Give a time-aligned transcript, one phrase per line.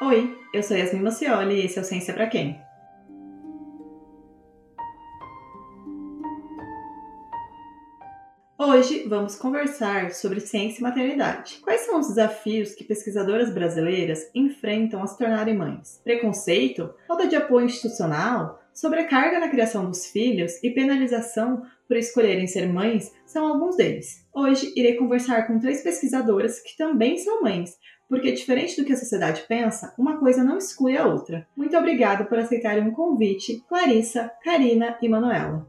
[0.00, 2.60] Oi, eu sou Yasmin Macioli e esse é o Ciência Pra Quem?
[8.58, 11.60] Hoje vamos conversar sobre ciência e maternidade.
[11.62, 16.00] Quais são os desafios que pesquisadoras brasileiras enfrentam ao se tornarem mães?
[16.02, 22.68] Preconceito, falta de apoio institucional, sobrecarga na criação dos filhos e penalização por escolherem ser
[22.68, 24.26] mães são alguns deles.
[24.34, 27.78] Hoje irei conversar com três pesquisadoras que também são mães,
[28.08, 31.46] porque diferente do que a sociedade pensa, uma coisa não exclui a outra.
[31.56, 35.66] Muito obrigada por aceitarem o convite, Clarissa, Karina e Manuela.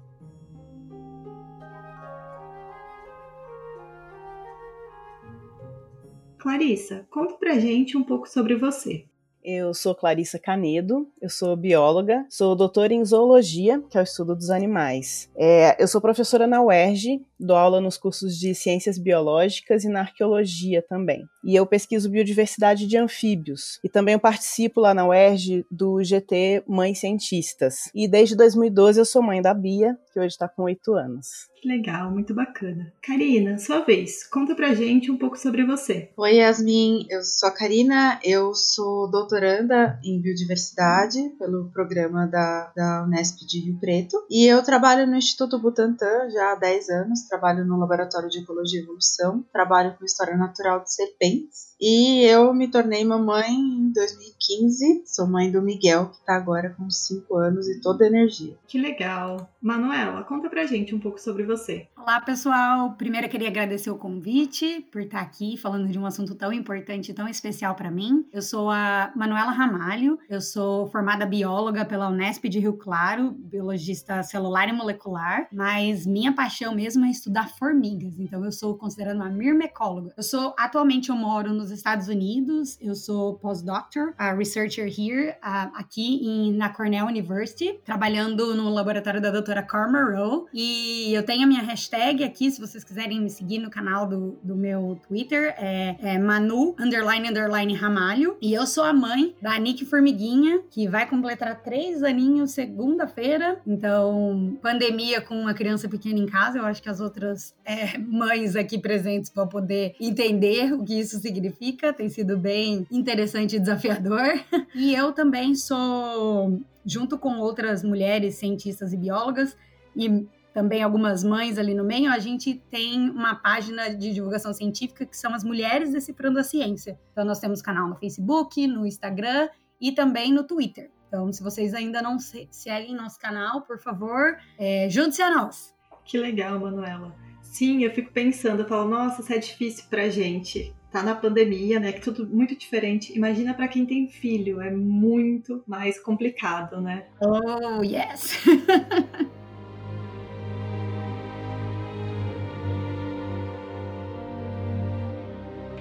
[6.40, 9.06] Clarissa, conta pra gente um pouco sobre você.
[9.48, 14.36] Eu sou Clarissa Canedo, eu sou bióloga, sou doutora em zoologia, que é o estudo
[14.36, 15.30] dos animais.
[15.38, 20.00] É, eu sou professora na UERJ, dou aula nos cursos de ciências biológicas e na
[20.00, 21.28] arqueologia também.
[21.46, 23.80] E eu pesquiso biodiversidade de anfíbios.
[23.84, 27.92] E também eu participo lá na UERJ do GT Mães Cientistas.
[27.94, 31.28] E desde 2012 eu sou mãe da Bia, que hoje está com oito anos.
[31.62, 32.94] Que legal, muito bacana.
[33.02, 36.12] Karina, sua vez, conta pra gente um pouco sobre você.
[36.18, 43.04] Oi, Yasmin, eu sou a Karina, eu sou doutoranda em biodiversidade pelo programa da, da
[43.04, 47.66] Unesp de Rio Preto e eu trabalho no Instituto Butantan já há 10 anos, trabalho
[47.66, 51.35] no Laboratório de Ecologia e Evolução, trabalho com História Natural de Serpentes
[51.80, 55.04] e eu me tornei mamãe em 2015.
[55.06, 58.58] Sou mãe do Miguel, que está agora com 5 anos e toda energia.
[58.68, 59.50] Que legal.
[59.62, 61.88] Manuela, conta pra gente um pouco sobre você.
[61.98, 62.94] Olá, pessoal.
[62.94, 67.10] Primeiro eu queria agradecer o convite por estar aqui falando de um assunto tão importante
[67.10, 68.26] e tão especial para mim.
[68.32, 74.22] Eu sou a Manuela Ramalho, eu sou formada bióloga pela Unesp de Rio Claro, biologista
[74.24, 79.30] celular e molecular, mas minha paixão mesmo é estudar formigas, então eu sou considerada uma
[79.30, 80.14] mirmecóloga.
[80.16, 82.78] Eu sou, atualmente eu moro no nos Estados Unidos.
[82.80, 89.32] Eu sou postdoctor, a researcher here, aqui em, na Cornell University, trabalhando no laboratório da
[89.32, 90.46] doutora Carmen Rowe.
[90.54, 94.38] E eu tenho a minha hashtag aqui, se vocês quiserem me seguir no canal do,
[94.44, 98.38] do meu Twitter, é, é Manu, underline, underline, Ramalho.
[98.40, 103.60] E eu sou a mãe da Nick Formiguinha, que vai completar três aninhos segunda-feira.
[103.66, 108.56] Então, pandemia com uma criança pequena em casa, eu acho que as outras é, mães
[108.56, 113.60] aqui presentes vão poder entender o que isso significa significa, tem sido bem interessante e
[113.60, 114.34] desafiador.
[114.76, 119.56] E eu também sou, junto com outras mulheres cientistas e biólogas,
[119.96, 125.06] e também algumas mães ali no meio, a gente tem uma página de divulgação científica
[125.06, 127.00] que são as Mulheres Decifrando a Ciência.
[127.12, 129.48] Então, nós temos canal no Facebook, no Instagram
[129.80, 130.92] e também no Twitter.
[131.08, 135.74] Então, se vocês ainda não seguem nosso canal, por favor, é, junte-se a nós.
[136.04, 137.16] Que legal, Manuela.
[137.42, 141.78] Sim, eu fico pensando, eu falo, nossa, isso é difícil pra gente tá na pandemia,
[141.78, 141.92] né?
[141.92, 143.14] Que tudo muito diferente.
[143.16, 147.08] Imagina para quem tem filho, é muito mais complicado, né?
[147.20, 148.42] Oh, yes.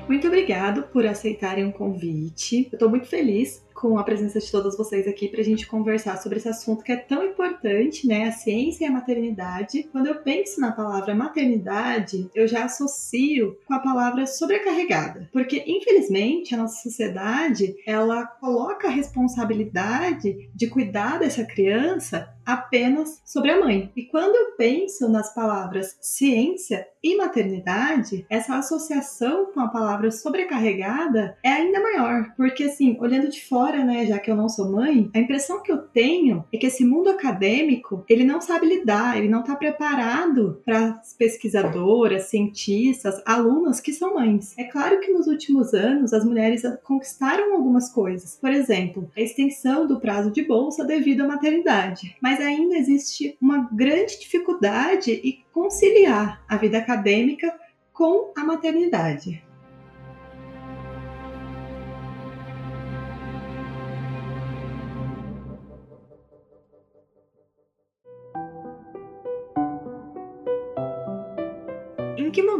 [0.07, 2.69] Muito obrigado por aceitarem o convite.
[2.71, 6.17] Eu estou muito feliz com a presença de todas vocês aqui para a gente conversar
[6.17, 8.29] sobre esse assunto que é tão importante, né?
[8.29, 9.83] A ciência e a maternidade.
[9.93, 16.55] Quando eu penso na palavra maternidade, eu já associo com a palavra sobrecarregada, porque infelizmente
[16.55, 23.91] a nossa sociedade ela coloca a responsabilidade de cuidar dessa criança apenas sobre a mãe.
[23.97, 31.37] E quando eu penso nas palavras ciência e maternidade, essa associação com a palavra sobrecarregada
[31.43, 35.11] é ainda maior, porque assim, olhando de fora né, já que eu não sou mãe,
[35.15, 39.29] a impressão que eu tenho é que esse mundo acadêmico, ele não sabe lidar, ele
[39.29, 44.55] não está preparado para pesquisadoras, cientistas, alunas que são mães.
[44.57, 48.39] É claro que nos últimos anos as mulheres conquistaram algumas coisas.
[48.41, 52.17] Por exemplo, a extensão do prazo de bolsa devido à maternidade.
[52.21, 57.55] Mas ainda existe uma grande dificuldade em conciliar a vida acadêmica
[57.93, 59.45] com a maternidade.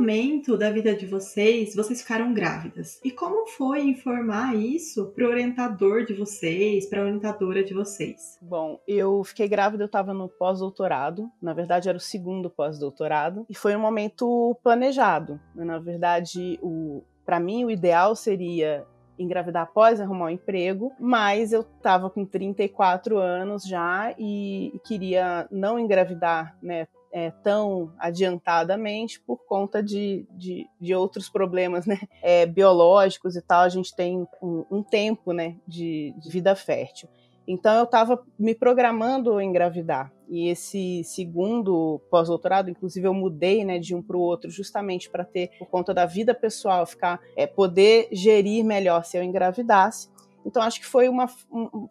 [0.05, 3.01] Momento da vida de vocês vocês ficaram grávidas?
[3.03, 8.39] E como foi informar isso para o orientador de vocês, para a orientadora de vocês?
[8.43, 13.55] Bom, eu fiquei grávida, eu estava no pós-doutorado, na verdade era o segundo pós-doutorado, e
[13.55, 15.41] foi um momento planejado.
[15.55, 18.87] Na verdade, o para mim o ideal seria
[19.19, 25.79] engravidar após arrumar um emprego, mas eu estava com 34 anos já e queria não
[25.79, 33.37] engravidar, né, é, tão adiantadamente por conta de, de, de outros problemas né, é, biológicos
[33.37, 33.61] e tal.
[33.61, 37.09] A gente tem um, um tempo né, de, de vida fértil.
[37.47, 40.13] Então eu estava me programando a engravidar.
[40.29, 45.25] E esse segundo pós-doutorado, inclusive eu mudei né, de um para o outro, justamente para
[45.25, 50.09] ter, por conta da vida pessoal, ficar, é, poder gerir melhor se eu engravidasse.
[50.45, 51.27] Então acho que foi uma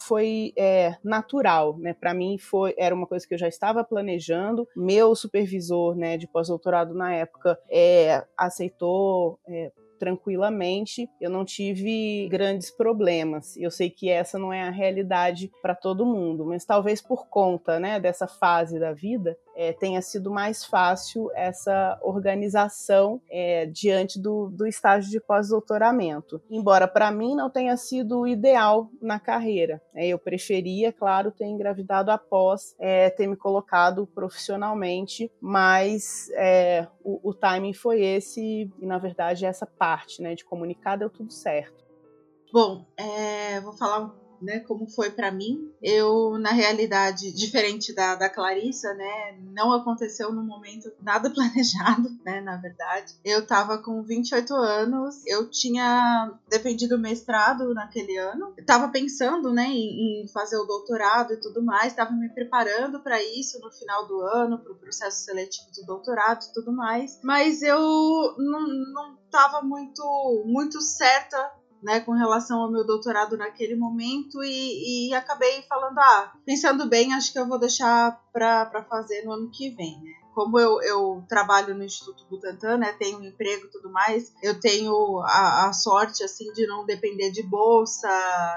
[0.01, 1.94] foi é, natural, né?
[1.94, 4.67] Para mim foi era uma coisa que eu já estava planejando.
[4.75, 9.71] Meu supervisor, né, de pós-doutorado na época, é, aceitou é,
[10.03, 13.55] tranquilamente, eu não tive grandes problemas.
[13.55, 17.79] Eu sei que essa não é a realidade para todo mundo, mas talvez por conta
[17.79, 24.50] né, dessa fase da vida, é, tenha sido mais fácil essa organização é, diante do,
[24.50, 26.41] do estágio de pós-doutoramento.
[26.50, 29.81] Embora para mim não tenha sido o ideal na carreira.
[29.94, 37.29] É, eu preferia, claro, ter engravidado após é, ter me colocado profissionalmente, mas é, o,
[37.29, 41.83] o timing foi esse e, na verdade, essa parte né, de comunicar deu tudo certo.
[42.51, 45.71] Bom, é, vou falar um né, como foi para mim.
[45.81, 52.41] Eu, na realidade, diferente da, da Clarissa, né, não aconteceu num momento nada planejado, né,
[52.41, 53.13] na verdade.
[53.24, 59.65] Eu tava com 28 anos, eu tinha defendido o mestrado naquele ano, tava pensando, né,
[59.68, 64.07] em, em fazer o doutorado e tudo mais, tava me preparando para isso no final
[64.07, 67.79] do ano, para o processo seletivo do doutorado e tudo mais, mas eu
[68.38, 71.51] não, não tava muito, muito certa
[71.83, 77.13] né, com relação ao meu doutorado naquele momento e, e acabei falando, ah, pensando bem,
[77.13, 80.12] acho que eu vou deixar para fazer no ano que vem, né?
[80.33, 84.59] Como eu, eu trabalho no Instituto Butantan, né, tenho um emprego e tudo mais, eu
[84.59, 88.09] tenho a, a sorte, assim, de não depender de bolsa,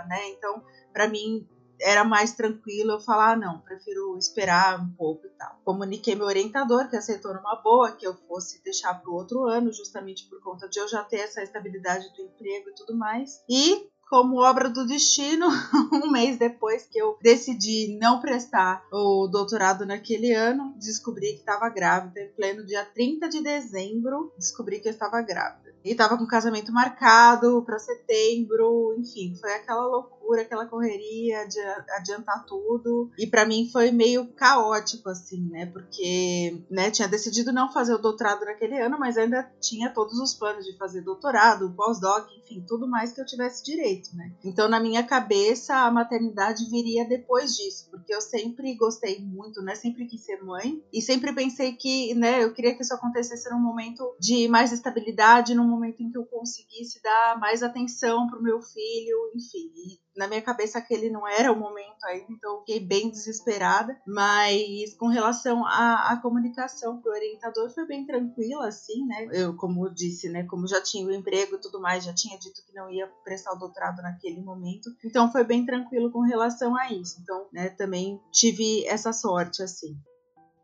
[0.08, 1.46] né, então, para mim,
[1.80, 5.60] era mais tranquilo eu falar, ah, não, prefiro esperar um pouco e tal.
[5.64, 9.72] Comuniquei meu orientador, que aceitou numa boa, que eu fosse deixar para o outro ano,
[9.72, 13.42] justamente por conta de eu já ter essa estabilidade do emprego e tudo mais.
[13.48, 15.46] E como obra do destino,
[15.92, 21.68] um mês depois que eu decidi não prestar o doutorado naquele ano, descobri que estava
[21.68, 22.20] grávida.
[22.20, 25.74] Em pleno dia 30 de dezembro, descobri que eu estava grávida.
[25.84, 31.60] E estava com casamento marcado para setembro, enfim, foi aquela loucura loucura, aquela correria de
[31.96, 33.10] adiantar tudo.
[33.18, 35.66] E para mim foi meio caótico, assim, né?
[35.66, 40.34] Porque, né, tinha decidido não fazer o doutorado naquele ano, mas ainda tinha todos os
[40.34, 44.32] planos de fazer doutorado, pós-doc, enfim, tudo mais que eu tivesse direito, né?
[44.44, 49.74] Então, na minha cabeça, a maternidade viria depois disso, porque eu sempre gostei muito, né?
[49.74, 53.60] Sempre quis ser mãe e sempre pensei que, né, eu queria que isso acontecesse num
[53.60, 58.60] momento de mais estabilidade, num momento em que eu conseguisse dar mais atenção pro meu
[58.60, 59.70] filho, enfim.
[59.76, 64.00] E na minha cabeça aquele não era o momento ainda, então eu fiquei bem desesperada.
[64.06, 69.28] Mas com relação à, à comunicação pro orientador foi bem tranquila, assim, né?
[69.32, 70.44] Eu, como disse, né?
[70.44, 73.52] Como já tinha o emprego e tudo mais, já tinha dito que não ia prestar
[73.52, 74.90] o doutorado naquele momento.
[75.04, 77.18] Então foi bem tranquilo com relação a isso.
[77.20, 79.96] Então, né, também tive essa sorte, assim.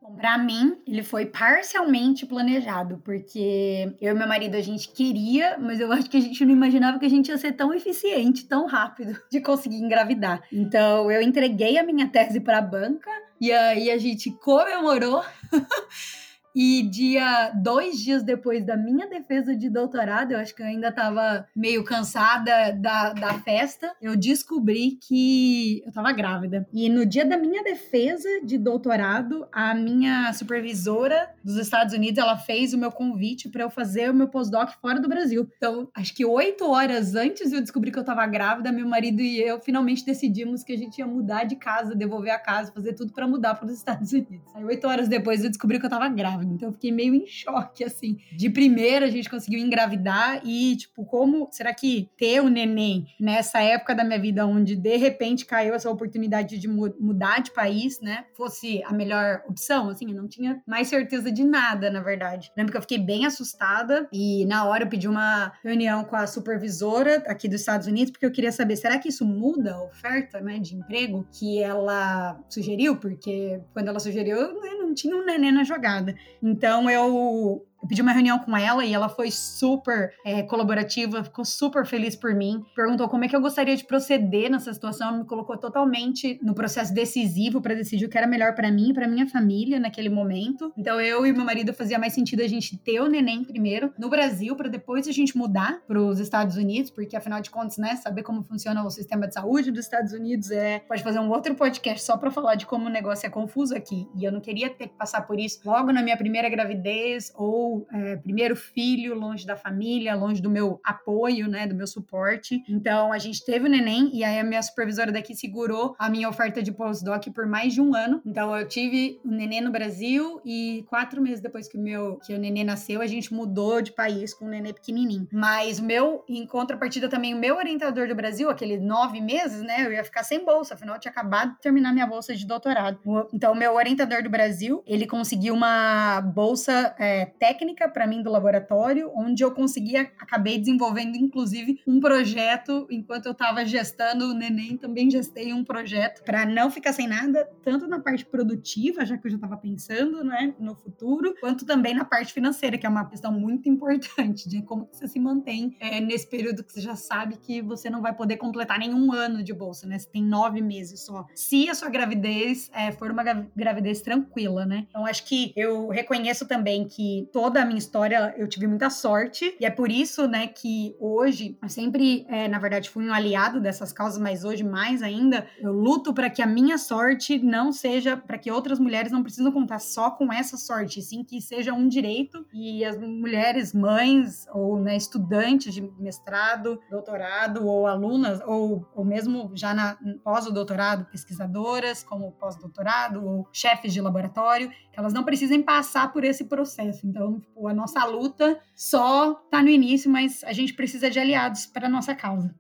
[0.03, 5.57] Bom, pra mim, ele foi parcialmente planejado, porque eu e meu marido a gente queria,
[5.59, 8.49] mas eu acho que a gente não imaginava que a gente ia ser tão eficiente,
[8.49, 10.43] tão rápido de conseguir engravidar.
[10.53, 13.11] Então, eu entreguei a minha tese para a banca
[13.41, 15.23] e aí a gente comemorou.
[16.55, 20.89] E dia, dois dias depois da minha defesa de doutorado, eu acho que eu ainda
[20.89, 26.67] estava meio cansada da, da festa, eu descobri que eu estava grávida.
[26.73, 32.37] E no dia da minha defesa de doutorado, a minha supervisora dos Estados Unidos, ela
[32.37, 35.49] fez o meu convite para eu fazer o meu pós-doc fora do Brasil.
[35.57, 39.23] Então, acho que oito horas antes de eu descobrir que eu estava grávida, meu marido
[39.23, 42.93] e eu finalmente decidimos que a gente ia mudar de casa, devolver a casa, fazer
[42.93, 44.55] tudo para mudar para os Estados Unidos.
[44.55, 47.27] Aí, oito horas depois, eu descobri que eu estava grávida Então eu fiquei meio em
[47.27, 48.19] choque, assim.
[48.37, 53.07] De primeira a gente conseguiu engravidar e, tipo, como será que ter o um neném
[53.21, 58.01] nessa época da minha vida onde de repente caiu essa oportunidade de mudar de país,
[58.01, 58.25] né?
[58.35, 62.51] Fosse a melhor opção, assim, eu não tinha mais certeza de nada, na verdade.
[62.57, 66.27] Lembro que eu fiquei bem assustada e na hora eu pedi uma reunião com a
[66.27, 70.41] supervisora aqui dos Estados Unidos porque eu queria saber, será que isso muda a oferta,
[70.41, 72.97] né, de emprego que ela sugeriu?
[72.97, 76.15] Porque quando ela sugeriu, eu não tinha um neném na jogada.
[76.43, 81.45] Então eu eu pedi uma reunião com ela e ela foi super é, colaborativa, ficou
[81.45, 82.63] super feliz por mim.
[82.77, 86.95] Perguntou como é que eu gostaria de proceder nessa situação, me colocou totalmente no processo
[86.95, 90.73] decisivo para decidir o que era melhor para mim e para minha família naquele momento.
[90.77, 94.09] Então eu e meu marido fazia mais sentido a gente ter o neném primeiro no
[94.09, 97.97] Brasil para depois a gente mudar para os Estados Unidos, porque afinal de contas, né,
[97.97, 101.55] saber como funciona o sistema de saúde dos Estados Unidos é pode fazer um outro
[101.57, 104.07] podcast só para falar de como o negócio é confuso aqui.
[104.17, 107.72] E eu não queria ter que passar por isso logo na minha primeira gravidez ou
[107.93, 112.63] é, primeiro filho longe da família, longe do meu apoio, né, do meu suporte.
[112.69, 116.29] Então a gente teve o neném e aí a minha supervisora daqui segurou a minha
[116.29, 118.21] oferta de postdoc por mais de um ano.
[118.27, 122.35] Então eu tive o neném no Brasil e quatro meses depois que o meu que
[122.35, 125.27] o neném nasceu a gente mudou de país com o neném pequenininho.
[125.33, 129.87] Mas o meu, em contrapartida também o meu orientador do Brasil, aqueles nove meses, né,
[129.87, 132.99] eu ia ficar sem bolsa, afinal eu tinha acabado de terminar minha bolsa de doutorado.
[133.33, 137.62] Então o meu orientador do Brasil, ele conseguiu uma bolsa é, técnica
[137.93, 143.65] para mim do laboratório, onde eu conseguia, acabei desenvolvendo inclusive um projeto enquanto eu estava
[143.65, 148.25] gestando o neném, também gestei um projeto para não ficar sem nada, tanto na parte
[148.25, 152.79] produtiva, já que eu já estava pensando, né, no futuro, quanto também na parte financeira,
[152.79, 156.73] que é uma questão muito importante de como você se mantém é, nesse período que
[156.73, 159.99] você já sabe que você não vai poder completar nenhum ano de bolsa, né?
[159.99, 161.27] Você tem nove meses só.
[161.35, 163.23] Se a sua gravidez é, for uma
[163.55, 164.87] gravidez tranquila, né?
[164.89, 169.57] Então acho que eu reconheço também que toda a minha história eu tive muita sorte
[169.61, 173.61] e é por isso, né, que hoje eu sempre, é, na verdade, fui um aliado
[173.61, 178.17] dessas causas, mas hoje mais ainda eu luto para que a minha sorte não seja
[178.17, 181.89] para que outras mulheres não precisam contar só com essa sorte, sim que seja um
[181.89, 189.05] direito e as mulheres, mães ou né, estudantes de mestrado, doutorado ou alunas ou, ou
[189.05, 195.13] mesmo já na pós o doutorado, pesquisadoras como pós-doutorado ou chefes de laboratório, que elas
[195.13, 197.07] não precisem passar por esse processo.
[197.07, 201.67] Então, tipo, a nossa luta só está no início, mas a gente precisa de aliados
[201.67, 202.55] para nossa causa.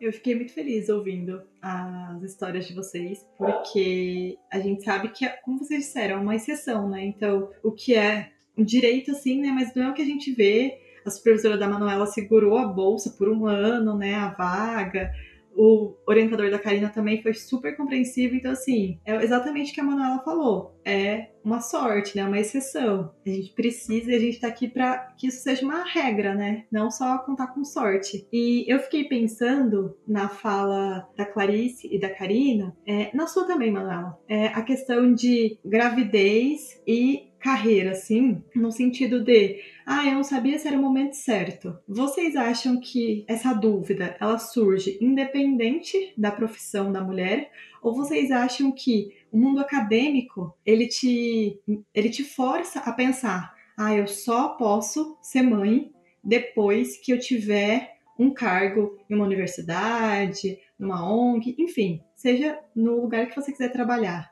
[0.00, 5.58] Eu fiquei muito feliz ouvindo as histórias de vocês, porque a gente sabe que, como
[5.58, 7.04] vocês disseram, é uma exceção, né?
[7.04, 9.50] Então, o que é um direito, assim, né?
[9.52, 10.76] Mas não é o que a gente vê.
[11.06, 14.14] A supervisora da Manuela segurou a bolsa por um ano, né?
[14.14, 15.12] A vaga
[15.56, 19.84] o orientador da Karina também foi super compreensivo, então assim, é exatamente o que a
[19.84, 20.78] Manuela falou.
[20.84, 22.24] É uma sorte, né?
[22.24, 23.12] Uma exceção.
[23.24, 26.64] A gente precisa e a gente tá aqui para que isso seja uma regra, né?
[26.70, 28.26] Não só contar com sorte.
[28.32, 33.70] E eu fiquei pensando na fala da Clarice e da Karina, é, na sua também,
[33.70, 40.22] Manuela, é, a questão de gravidez e carreira, assim, no sentido de, ah, eu não
[40.22, 41.76] sabia se era o momento certo.
[41.88, 47.50] Vocês acham que essa dúvida ela surge independente da profissão da mulher,
[47.82, 51.60] ou vocês acham que o mundo acadêmico ele te
[51.92, 55.90] ele te força a pensar, ah, eu só posso ser mãe
[56.22, 63.26] depois que eu tiver um cargo em uma universidade, numa ONG, enfim, seja no lugar
[63.26, 64.31] que você quiser trabalhar.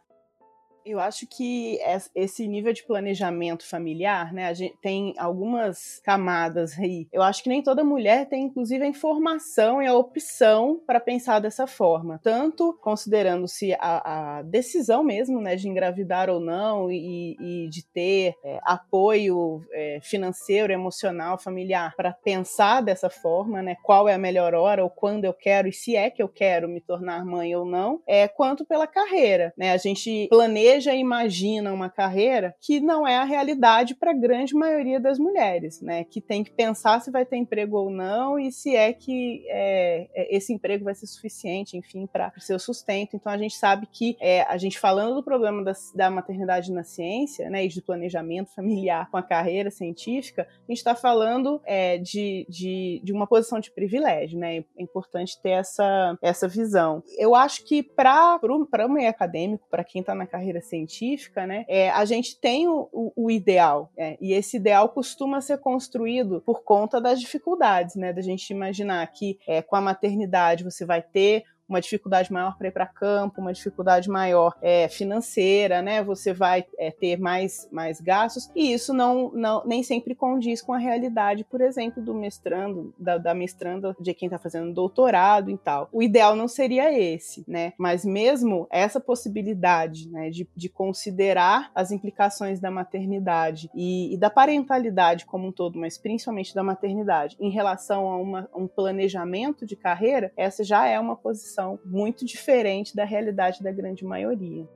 [0.85, 1.79] Eu acho que
[2.15, 7.07] esse nível de planejamento familiar, né, a gente tem algumas camadas aí.
[7.13, 11.41] Eu acho que nem toda mulher tem, inclusive, a informação e a opção para pensar
[11.41, 12.21] dessa forma.
[12.23, 18.35] Tanto considerando-se a, a, decisão mesmo, né, de engravidar ou não e, e de ter
[18.45, 24.55] é, apoio é, financeiro, emocional, familiar para pensar dessa forma, né, qual é a melhor
[24.55, 27.65] hora ou quando eu quero e se é que eu quero me tornar mãe ou
[27.65, 29.73] não, é quanto pela carreira, né?
[29.73, 34.15] A gente planeja planeja e imagina uma carreira que não é a realidade para a
[34.15, 36.05] grande maioria das mulheres, né?
[36.05, 40.09] Que tem que pensar se vai ter emprego ou não e se é que é,
[40.15, 43.17] é esse emprego vai ser suficiente, enfim, para o seu sustento.
[43.17, 46.85] Então a gente sabe que é, a gente falando do problema da, da maternidade na
[46.85, 51.99] ciência, né, e de planejamento familiar com a carreira científica, a gente está falando é,
[51.99, 54.59] de, de, de uma posição de privilégio, né?
[54.59, 57.03] É importante ter essa, essa visão.
[57.19, 61.91] Eu acho que para o meio acadêmico, para quem está na carreira científica, né, é,
[61.91, 66.63] a gente tem o, o, o ideal, é, e esse ideal costuma ser construído por
[66.63, 71.45] conta das dificuldades, né, da gente imaginar que é, com a maternidade você vai ter
[71.71, 76.03] uma dificuldade maior para ir para campo, uma dificuldade maior é, financeira, né?
[76.03, 80.73] Você vai é, ter mais, mais gastos, e isso não, não nem sempre condiz com
[80.73, 85.57] a realidade, por exemplo, do mestrando, da, da mestranda, de quem está fazendo doutorado e
[85.57, 85.89] tal.
[85.93, 87.73] O ideal não seria esse, né?
[87.79, 94.29] Mas mesmo essa possibilidade né, de, de considerar as implicações da maternidade e, e, da
[94.29, 99.77] parentalidade como um todo, mas principalmente da maternidade, em relação a uma, um planejamento de
[99.77, 104.69] carreira, essa já é uma posição muito diferente da realidade da grande maioria.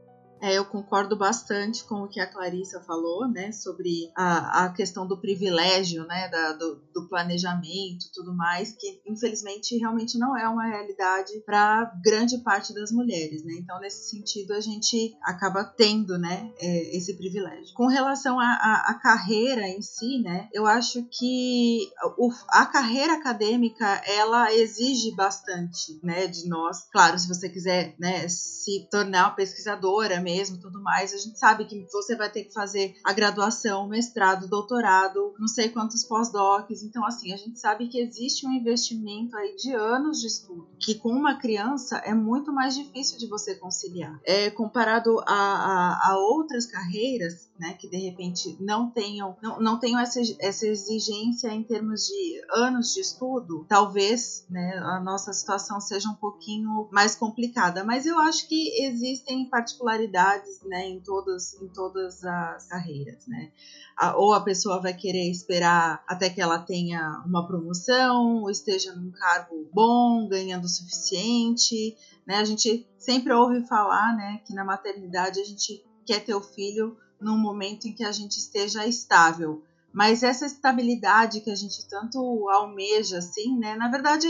[0.44, 5.06] É, eu concordo bastante com o que a Clarissa falou, né, sobre a, a questão
[5.08, 10.66] do privilégio, né, da, do, do planejamento, tudo mais, que infelizmente realmente não é uma
[10.66, 13.54] realidade para grande parte das mulheres, né.
[13.58, 17.72] Então nesse sentido a gente acaba tendo, né, é, esse privilégio.
[17.74, 24.52] Com relação à carreira em si, né, eu acho que o, a carreira acadêmica ela
[24.52, 26.86] exige bastante, né, de nós.
[26.92, 31.64] Claro, se você quiser, né, se tornar uma pesquisadora mesmo, tudo mais, a gente sabe
[31.64, 36.82] que você vai ter que fazer a graduação, mestrado, doutorado, não sei quantos pós-docs.
[36.82, 40.94] Então, assim, a gente sabe que existe um investimento aí de anos de estudo, que
[40.94, 44.18] com uma criança é muito mais difícil de você conciliar.
[44.24, 49.78] É comparado a, a, a outras carreiras, né, que de repente não tenham, não, não
[49.78, 55.80] tenham essa, essa exigência em termos de anos de estudo, talvez, né, a nossa situação
[55.80, 57.84] seja um pouquinho mais complicada.
[57.84, 60.13] Mas eu acho que existem particularidades,
[60.64, 63.50] né, em todas, em todas as carreiras, né.
[64.16, 69.10] ou a pessoa vai querer esperar até que ela tenha uma promoção, ou esteja num
[69.10, 72.36] cargo bom, ganhando o suficiente, né.
[72.36, 76.96] A gente sempre ouve falar, né, que na maternidade a gente quer ter o filho
[77.20, 79.62] num momento em que a gente esteja estável.
[79.94, 82.18] Mas essa estabilidade que a gente tanto
[82.50, 83.76] almeja, assim, né?
[83.76, 84.26] Na verdade,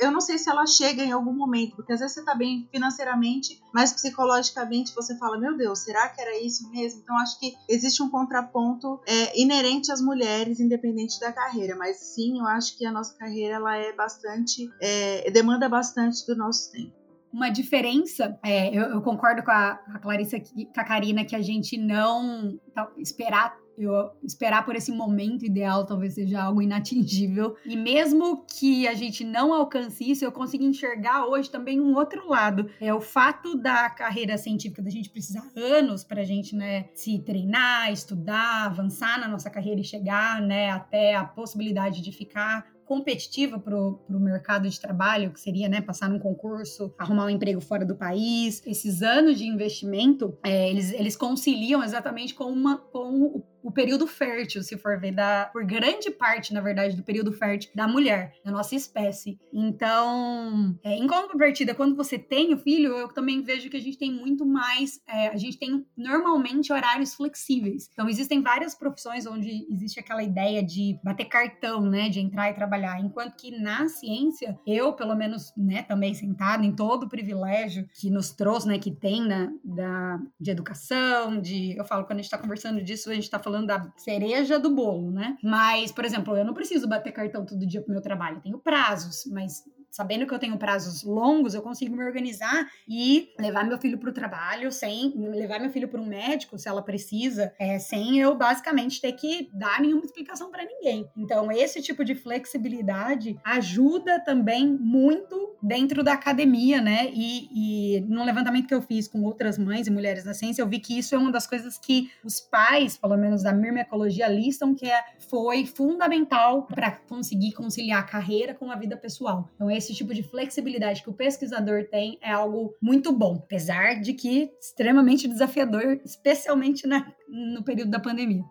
[0.00, 2.68] eu não sei se ela chega em algum momento, porque às vezes você tá bem
[2.72, 7.02] financeiramente, mas psicologicamente você fala, meu Deus, será que era isso mesmo?
[7.02, 11.76] Então acho que existe um contraponto é, inerente às mulheres, independente da carreira.
[11.76, 16.34] Mas sim, eu acho que a nossa carreira ela é bastante, é, demanda bastante do
[16.34, 18.38] nosso tempo uma diferença.
[18.42, 22.58] É, eu, eu, concordo com a, a Clarissa, com a Karina, que a gente não
[22.74, 27.56] tá, esperar eu esperar por esse momento ideal talvez seja algo inatingível.
[27.64, 32.28] E mesmo que a gente não alcance isso, eu consigo enxergar hoje também um outro
[32.28, 32.70] lado.
[32.80, 37.18] É o fato da carreira científica, da gente precisar anos para a gente né, se
[37.20, 43.58] treinar, estudar, avançar na nossa carreira e chegar né, até a possibilidade de ficar competitiva
[43.58, 47.84] para o mercado de trabalho, que seria né, passar num concurso, arrumar um emprego fora
[47.84, 48.62] do país.
[48.64, 54.06] Esses anos de investimento, é, eles, eles conciliam exatamente com, uma, com o o período
[54.06, 58.32] fértil, se for ver, da, por grande parte, na verdade, do período fértil da mulher,
[58.44, 59.40] da nossa espécie.
[59.52, 63.98] Então, é, em contrapartida, quando você tem o filho, eu também vejo que a gente
[63.98, 67.90] tem muito mais, é, a gente tem normalmente horários flexíveis.
[67.92, 72.54] Então, existem várias profissões onde existe aquela ideia de bater cartão, né, de entrar e
[72.54, 77.88] trabalhar, enquanto que na ciência, eu, pelo menos, né, também sentada em todo o privilégio
[78.00, 82.22] que nos trouxe, né, que tem na, da, de educação, de, eu falo, quando a
[82.22, 85.36] gente está conversando disso, a gente está falando falando da cereja do bolo, né?
[85.42, 88.58] Mas, por exemplo, eu não preciso bater cartão todo dia pro meu trabalho, eu tenho
[88.58, 93.78] prazos, mas sabendo que eu tenho prazos longos, eu consigo me organizar e levar meu
[93.78, 97.78] filho para o trabalho sem levar meu filho para um médico se ela precisa, é,
[97.78, 101.08] sem eu basicamente ter que dar nenhuma explicação para ninguém.
[101.16, 107.10] Então, esse tipo de flexibilidade ajuda também muito dentro da academia, né?
[107.12, 110.68] E, e no levantamento que eu fiz com outras mães e mulheres na ciência, eu
[110.68, 114.74] vi que isso é uma das coisas que os pais, pelo menos da mirmecologia, listam
[114.74, 119.50] que é, foi fundamental para conseguir conciliar a carreira com a vida pessoal.
[119.54, 124.00] Então, esse esse tipo de flexibilidade que o pesquisador tem é algo muito bom, apesar
[124.00, 128.44] de que extremamente desafiador, especialmente na, no período da pandemia.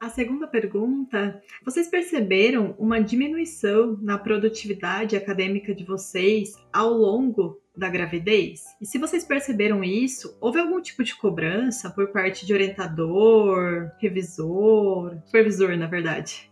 [0.00, 7.88] A segunda pergunta: vocês perceberam uma diminuição na produtividade acadêmica de vocês ao longo da
[7.88, 8.64] gravidez?
[8.80, 15.16] E se vocês perceberam isso, houve algum tipo de cobrança por parte de orientador, revisor,
[15.26, 16.51] supervisor, na verdade?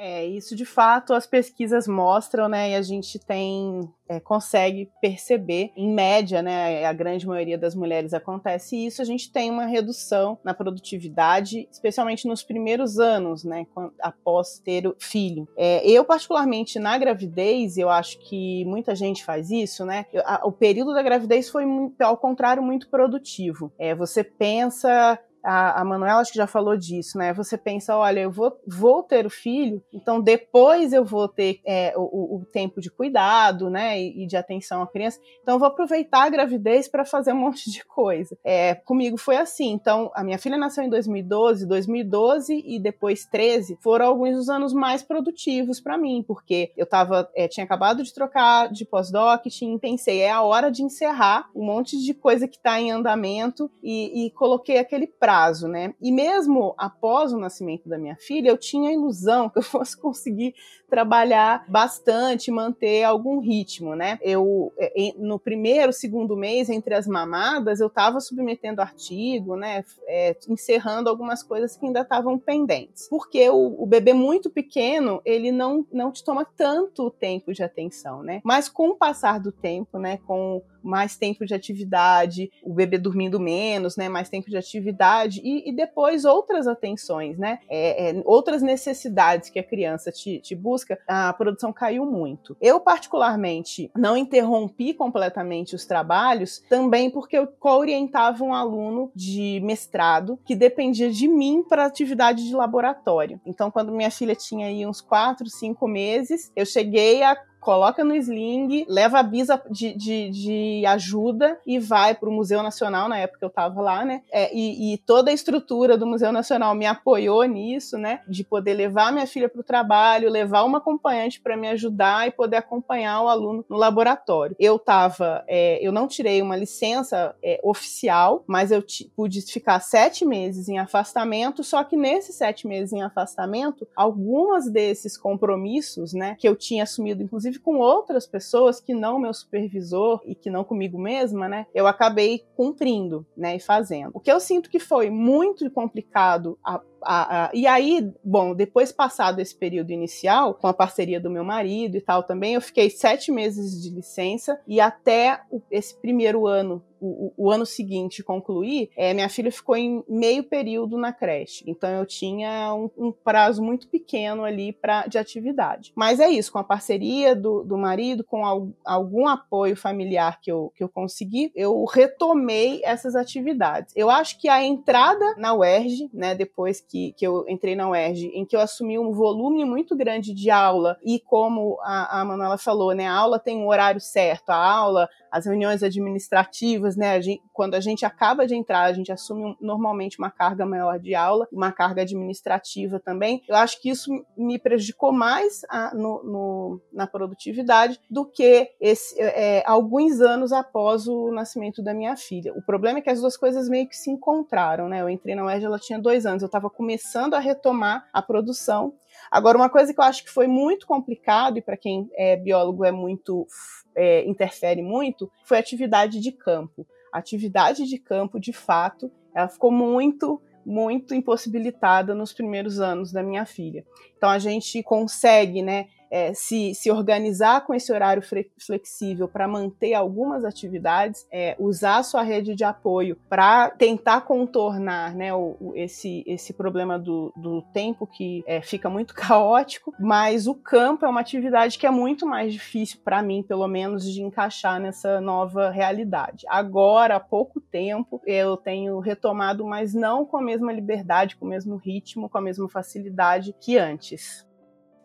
[0.00, 5.72] É, isso de fato as pesquisas mostram, né, e a gente tem, é, consegue perceber,
[5.76, 10.38] em média, né, a grande maioria das mulheres acontece isso, a gente tem uma redução
[10.44, 13.66] na produtividade, especialmente nos primeiros anos, né,
[14.00, 15.48] após ter o filho.
[15.56, 20.52] É, eu, particularmente, na gravidez, eu acho que muita gente faz isso, né, a, o
[20.52, 21.64] período da gravidez foi,
[21.98, 23.72] ao contrário, muito produtivo.
[23.76, 27.32] É, você pensa a, a Manuela acho que já falou disso, né?
[27.32, 31.92] Você pensa, olha, eu vou, vou ter o filho, então depois eu vou ter é,
[31.96, 34.00] o, o, tempo de cuidado, né?
[34.00, 35.18] E, e, de atenção à criança.
[35.42, 38.36] Então eu vou aproveitar a gravidez para fazer um monte de coisa.
[38.44, 39.70] É, comigo foi assim.
[39.72, 44.72] Então a minha filha nasceu em 2012, 2012 e depois 13 foram alguns dos anos
[44.72, 49.78] mais produtivos para mim, porque eu tava, é, tinha acabado de trocar de pós-doc, e
[49.78, 54.26] pensei, é a hora de encerrar um monte de coisa que está em andamento e,
[54.26, 55.92] e coloquei aquele prazo prazo, né?
[56.00, 59.94] E mesmo após o nascimento da minha filha, eu tinha a ilusão que eu fosse
[59.94, 60.54] conseguir
[60.88, 64.18] trabalhar bastante, manter algum ritmo, né?
[64.22, 69.84] Eu é, no primeiro, segundo mês entre as mamadas, eu estava submetendo artigo, né?
[70.06, 75.52] É, encerrando algumas coisas que ainda estavam pendentes, porque o, o, bebê muito pequeno ele
[75.52, 78.40] não não te toma tanto tempo de atenção, né?
[78.42, 80.18] Mas com o passar do tempo, né?
[80.26, 85.68] Com mais tempo de atividade, o bebê dormindo menos, né, mais tempo de atividade e,
[85.68, 90.98] e depois outras atenções, né, é, é, outras necessidades que a criança te, te, busca,
[91.06, 92.56] a produção caiu muito.
[92.60, 100.38] Eu particularmente não interrompi completamente os trabalhos, também porque eu orientava um aluno de mestrado
[100.44, 103.40] que dependia de mim para atividade de laboratório.
[103.44, 107.36] Então, quando minha filha tinha aí uns 4, 5 meses, eu cheguei a
[107.68, 112.62] coloca no sling, leva a bisa de, de, de ajuda e vai para o Museu
[112.62, 114.22] Nacional, na época eu estava lá, né?
[114.32, 118.22] É, e, e, toda a estrutura do Museu Nacional me apoiou nisso, né?
[118.26, 122.30] De poder levar minha filha para o trabalho, levar uma acompanhante para me ajudar e
[122.30, 124.56] poder acompanhar o aluno no laboratório.
[124.58, 128.82] Eu estava, é, eu não tirei uma licença é, oficial, mas eu
[129.14, 135.18] pude ficar sete meses em afastamento, só que nesses sete meses em afastamento, algumas desses
[135.18, 140.34] compromissos, né, que eu tinha assumido, inclusive com outras pessoas que não meu supervisor e
[140.34, 144.10] que não comigo mesma, né, eu acabei cumprindo, né, e fazendo.
[144.14, 148.92] O que eu sinto que foi muito complicado a a, a, e aí, bom, depois
[148.92, 152.90] passado esse período inicial, com a parceria do meu marido e tal também, eu fiquei
[152.90, 158.90] sete meses de licença e até o, esse primeiro ano o, o, ano seguinte concluir,
[158.96, 161.64] é, minha filha ficou em meio período na creche.
[161.66, 165.92] Então eu tinha um, um prazo muito pequeno ali pra, de atividade.
[165.94, 170.50] Mas é isso, com a parceria do, do marido, com al, algum apoio familiar que
[170.50, 173.92] eu, que eu consegui, eu retomei essas atividades.
[173.96, 178.26] Eu acho que a entrada na UERJ, né, depois que, que eu entrei na UERJ,
[178.34, 182.58] em que eu assumi um volume muito grande de aula, e como a, a Manuela
[182.58, 187.20] falou, né, a aula tem um horário certo, a aula, as reuniões administrativas, né, a
[187.20, 191.14] gente, quando a gente acaba de entrar, a gente assume normalmente uma carga maior de
[191.14, 193.42] aula, uma carga administrativa também.
[193.48, 199.20] Eu acho que isso me prejudicou mais a, no, no, na produtividade do que esse,
[199.20, 202.52] é, alguns anos após o nascimento da minha filha.
[202.54, 205.00] O problema é que as duas coisas meio que se encontraram, né?
[205.00, 208.92] Eu entrei na UERJ, ela tinha dois anos, eu estava começando a retomar a produção.
[209.30, 212.84] Agora, uma coisa que eu acho que foi muito complicado, e para quem é biólogo
[212.84, 213.46] é muito
[213.94, 216.86] é, interfere muito, foi a atividade de campo.
[217.12, 223.22] A atividade de campo, de fato, ela ficou muito muito impossibilitada nos primeiros anos da
[223.22, 223.86] minha filha.
[224.18, 228.22] Então a gente consegue, né, é, se, se organizar com esse horário
[228.58, 235.14] flexível para manter algumas atividades, é, usar a sua rede de apoio para tentar contornar
[235.14, 240.46] né, o, o, esse, esse problema do, do tempo que é, fica muito caótico, mas
[240.46, 244.22] o campo é uma atividade que é muito mais difícil para mim, pelo menos, de
[244.22, 246.46] encaixar nessa nova realidade.
[246.48, 251.48] Agora, há pouco tempo, eu tenho retomado, mas não com a mesma liberdade, com o
[251.48, 254.47] mesmo ritmo, com a mesma facilidade que antes.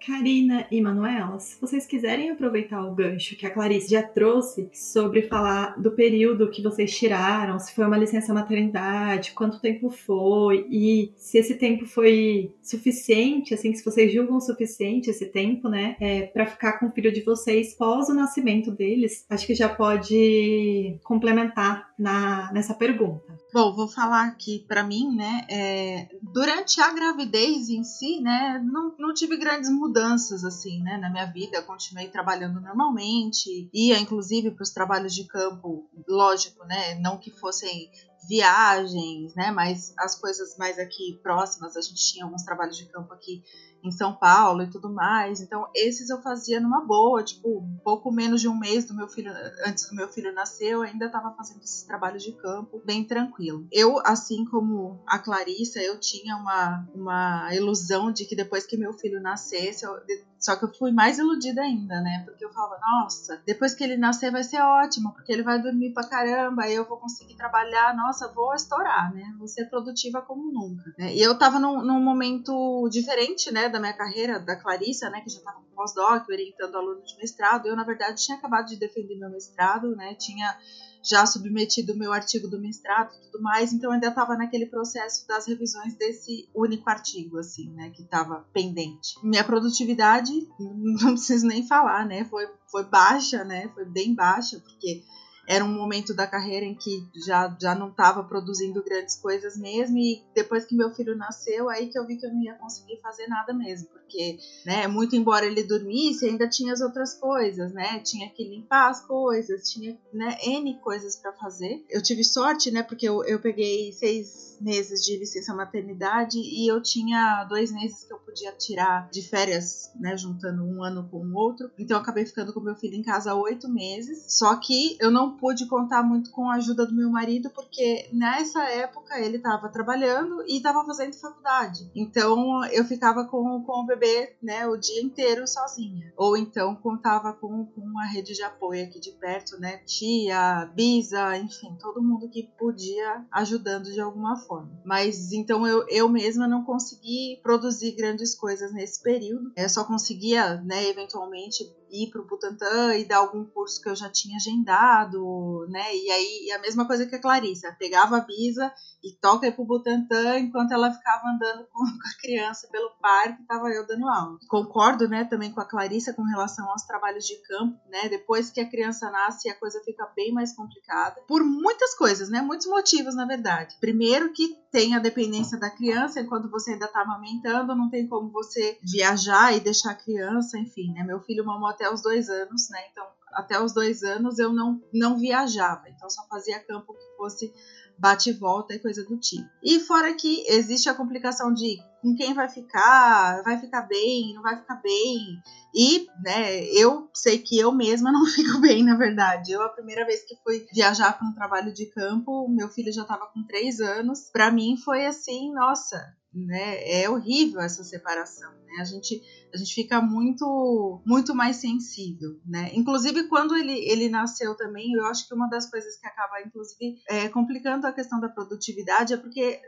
[0.05, 5.21] Karina e Manuela, se vocês quiserem aproveitar o gancho que a Clarice já trouxe sobre
[5.23, 11.13] falar do período que vocês tiraram, se foi uma licença maternidade, quanto tempo foi e
[11.15, 16.45] se esse tempo foi suficiente, assim, se vocês julgam suficiente esse tempo, né, é, para
[16.45, 21.93] ficar com o filho de vocês pós o nascimento deles, acho que já pode complementar
[21.97, 23.42] na, nessa pergunta.
[23.53, 25.45] Bom, vou falar aqui para mim, né?
[25.47, 31.07] É, durante a gravidez em si, né, não, não tive grandes mudanças assim, né, na
[31.07, 31.57] minha vida.
[31.57, 37.29] Eu continuei trabalhando normalmente, ia inclusive para os trabalhos de campo, lógico, né, não que
[37.29, 37.91] fossem
[38.27, 41.77] viagens, né, mas as coisas mais aqui próximas.
[41.77, 43.43] A gente tinha alguns trabalhos de campo aqui
[43.83, 45.41] em São Paulo e tudo mais.
[45.41, 49.31] Então, esses eu fazia numa boa, tipo, pouco menos de um mês do meu filho,
[49.65, 53.67] antes do meu filho nascer, eu ainda estava fazendo esses trabalhos de campo bem tranquilo.
[53.71, 58.93] Eu, assim como a Clarissa, eu tinha uma, uma ilusão de que depois que meu
[58.93, 59.99] filho nascesse, eu,
[60.43, 62.21] só que eu fui mais iludida ainda, né?
[62.25, 65.93] Porque eu falava, nossa, depois que ele nascer vai ser ótimo, porque ele vai dormir
[65.93, 69.33] pra caramba, eu vou conseguir trabalhar, nossa, vou estourar, né?
[69.39, 70.93] Vou ser produtiva como nunca.
[70.97, 71.15] Né?
[71.15, 73.69] E eu tava num, num momento diferente, né?
[73.73, 77.67] Da minha carreira, da Clarissa, né, que já estava com pós-doc, orientando aluno de mestrado,
[77.67, 80.57] eu, na verdade, tinha acabado de defender meu mestrado, né, tinha
[81.03, 85.27] já submetido o meu artigo do mestrado e tudo mais, então ainda estava naquele processo
[85.27, 89.15] das revisões desse único artigo, assim, né, que estava pendente.
[89.21, 95.03] Minha produtividade, não preciso nem falar, né, foi, foi baixa, né, foi bem baixa, porque
[95.47, 99.97] era um momento da carreira em que já, já não estava produzindo grandes coisas mesmo.
[99.97, 102.99] E depois que meu filho nasceu, aí que eu vi que eu não ia conseguir
[103.01, 103.89] fazer nada mesmo.
[103.89, 107.99] Porque, né, muito embora ele dormisse, ainda tinha as outras coisas, né?
[107.99, 111.83] Tinha que limpar as coisas, tinha, né, N coisas para fazer.
[111.89, 116.81] Eu tive sorte, né, porque eu, eu peguei seis meses de licença maternidade e eu
[116.81, 121.35] tinha dois meses que eu podia tirar de férias, né, juntando um ano com o
[121.35, 121.69] outro.
[121.77, 124.37] Então eu acabei ficando com meu filho em casa oito meses.
[124.37, 128.63] Só que eu não pude contar muito com a ajuda do meu marido, porque nessa
[128.69, 131.89] época ele estava trabalhando e estava fazendo faculdade.
[131.95, 136.13] Então eu ficava com, com o bebê né, o dia inteiro sozinha.
[136.17, 139.77] Ou então contava com, com uma rede de apoio aqui de perto, né?
[139.85, 144.71] Tia, Bisa, enfim, todo mundo que podia ajudando de alguma forma.
[144.85, 149.51] Mas então eu, eu mesma não consegui produzir grandes coisas nesse período.
[149.55, 153.95] Eu só conseguia, né, eventualmente ir para o Butantan e dar algum curso que eu
[153.95, 155.95] já tinha agendado, né?
[155.95, 159.61] E aí, e a mesma coisa que a Clarissa, pegava a Bisa e toca para
[159.61, 164.39] o Butantan enquanto ela ficava andando com a criança pelo parque, estava eu dando aula.
[164.47, 168.09] Concordo, né, também com a Clarissa com relação aos trabalhos de campo, né?
[168.09, 172.41] Depois que a criança nasce, a coisa fica bem mais complicada por muitas coisas, né?
[172.41, 173.75] Muitos motivos, na verdade.
[173.79, 178.31] Primeiro que tem a dependência da criança enquanto você ainda está amamentando, não tem como
[178.31, 181.03] você viajar e deixar a criança, enfim, né?
[181.03, 182.79] Meu filho mamou até os dois anos, né?
[182.91, 187.51] Então, até os dois anos eu não, não viajava, então só fazia campo que fosse
[187.97, 189.47] bate e volta e coisa do tipo.
[189.63, 194.41] E fora que existe a complicação de com quem vai ficar, vai ficar bem, não
[194.41, 195.41] vai ficar bem.
[195.73, 199.51] E, né, eu sei que eu mesma não fico bem, na verdade.
[199.53, 203.03] Eu, a primeira vez que fui viajar para um trabalho de campo, meu filho já
[203.03, 204.29] estava com três anos.
[204.31, 207.01] Para mim foi assim, nossa, né?
[207.01, 208.81] É horrível essa separação, né?
[208.81, 209.21] A gente
[209.53, 212.71] a gente fica muito muito mais sensível, né?
[212.73, 216.97] Inclusive quando ele, ele nasceu também, eu acho que uma das coisas que acaba inclusive
[217.07, 219.61] é, complicando a questão da produtividade é porque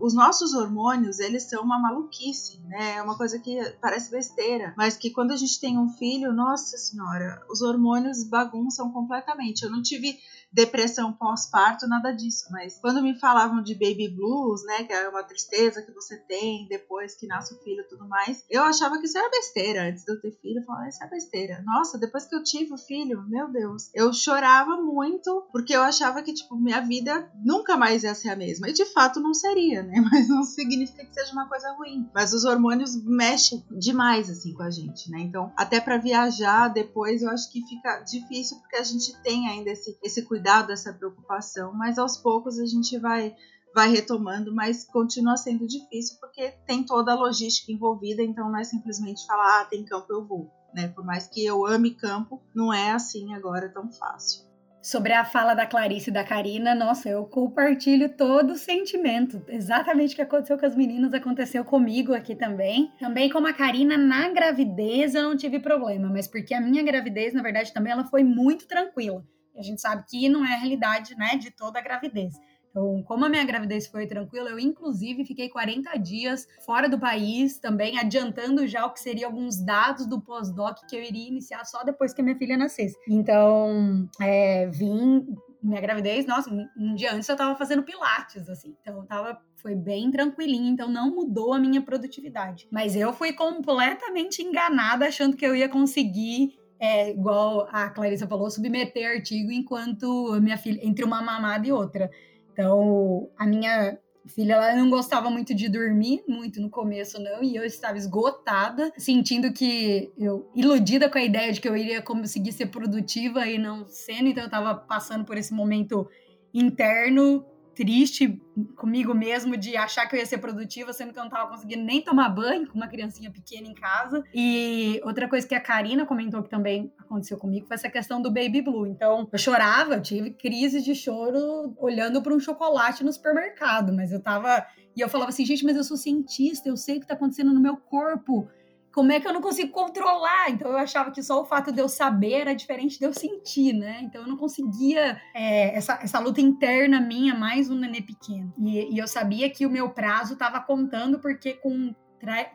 [0.00, 2.96] os nossos hormônios eles são uma maluquice, né?
[2.96, 6.76] É uma coisa que parece besteira, mas que quando a gente tem um filho, nossa
[6.76, 9.62] senhora, os hormônios bagunçam completamente.
[9.62, 10.18] Eu não tive
[10.52, 12.46] depressão pós-parto, nada disso.
[12.50, 16.66] Mas quando me falavam de baby blues, né, que é uma tristeza que você tem
[16.68, 19.88] depois que nasce o filho e tudo mais, eu achava que isso era besteira.
[19.88, 21.62] Antes de eu ter filho, eu falava, isso é besteira.
[21.64, 26.22] Nossa, depois que eu tive o filho, meu Deus, eu chorava muito porque eu achava
[26.22, 28.68] que, tipo, minha vida nunca mais ia ser a mesma.
[28.68, 29.94] E de fato não seria, né?
[30.12, 32.08] Mas não significa que seja uma coisa ruim.
[32.14, 35.20] Mas os hormônios mexem demais, assim, com a gente, né?
[35.20, 39.70] Então, até para viajar depois, eu acho que fica difícil porque a gente tem ainda
[39.70, 43.34] esse, esse cuidado cuidado, essa preocupação, mas aos poucos a gente vai
[43.74, 48.64] vai retomando, mas continua sendo difícil porque tem toda a logística envolvida, então não é
[48.64, 50.88] simplesmente falar, ah, tem campo, eu vou, né?
[50.88, 54.44] Por mais que eu ame campo, não é assim agora tão fácil.
[54.82, 59.42] Sobre a fala da Clarice e da Karina, nossa, eu compartilho todo o sentimento.
[59.48, 62.92] Exatamente o que aconteceu com as meninas aconteceu comigo aqui também.
[62.98, 67.32] Também como a Karina, na gravidez eu não tive problema, mas porque a minha gravidez,
[67.32, 69.24] na verdade, também ela foi muito tranquila.
[69.56, 72.34] A gente sabe que não é a realidade, né, de toda a gravidez.
[72.72, 77.58] Então, como a minha gravidez foi tranquila, eu inclusive fiquei 40 dias fora do país,
[77.58, 81.84] também adiantando já o que seriam alguns dados do pós-doc que eu iria iniciar só
[81.84, 82.96] depois que minha filha nascesse.
[83.06, 85.26] Então, é, vim
[85.62, 88.74] minha gravidez, nossa, um dia antes eu tava fazendo pilates, assim.
[88.80, 92.66] Então, tava, foi bem tranquilinho, então não mudou a minha produtividade.
[92.70, 98.50] Mas eu fui completamente enganada achando que eu ia conseguir é, igual a Clarissa falou,
[98.50, 102.10] submeter artigo enquanto minha filha, entre uma mamada e outra.
[102.52, 107.54] Então, a minha filha ela não gostava muito de dormir, muito no começo não, e
[107.54, 112.50] eu estava esgotada, sentindo que eu iludida com a ideia de que eu iria conseguir
[112.50, 116.08] ser produtiva e não sendo, então eu estava passando por esse momento
[116.52, 118.40] interno triste
[118.76, 121.82] comigo mesmo de achar que eu ia ser produtiva, sendo que eu não tava conseguindo
[121.82, 124.22] nem tomar banho com uma criancinha pequena em casa.
[124.34, 128.30] E outra coisa que a Karina comentou que também aconteceu comigo foi essa questão do
[128.30, 128.86] baby blue.
[128.86, 134.12] Então, eu chorava, eu tive crises de choro olhando para um chocolate no supermercado, mas
[134.12, 137.06] eu tava e eu falava assim, gente, mas eu sou cientista, eu sei o que
[137.06, 138.48] tá acontecendo no meu corpo
[138.92, 140.50] como é que eu não consigo controlar?
[140.50, 143.72] Então eu achava que só o fato de eu saber era diferente de eu sentir,
[143.72, 144.00] né?
[144.02, 148.52] Então eu não conseguia é, essa, essa luta interna minha, mais um nenê pequeno.
[148.58, 151.94] E, e eu sabia que o meu prazo estava contando, porque com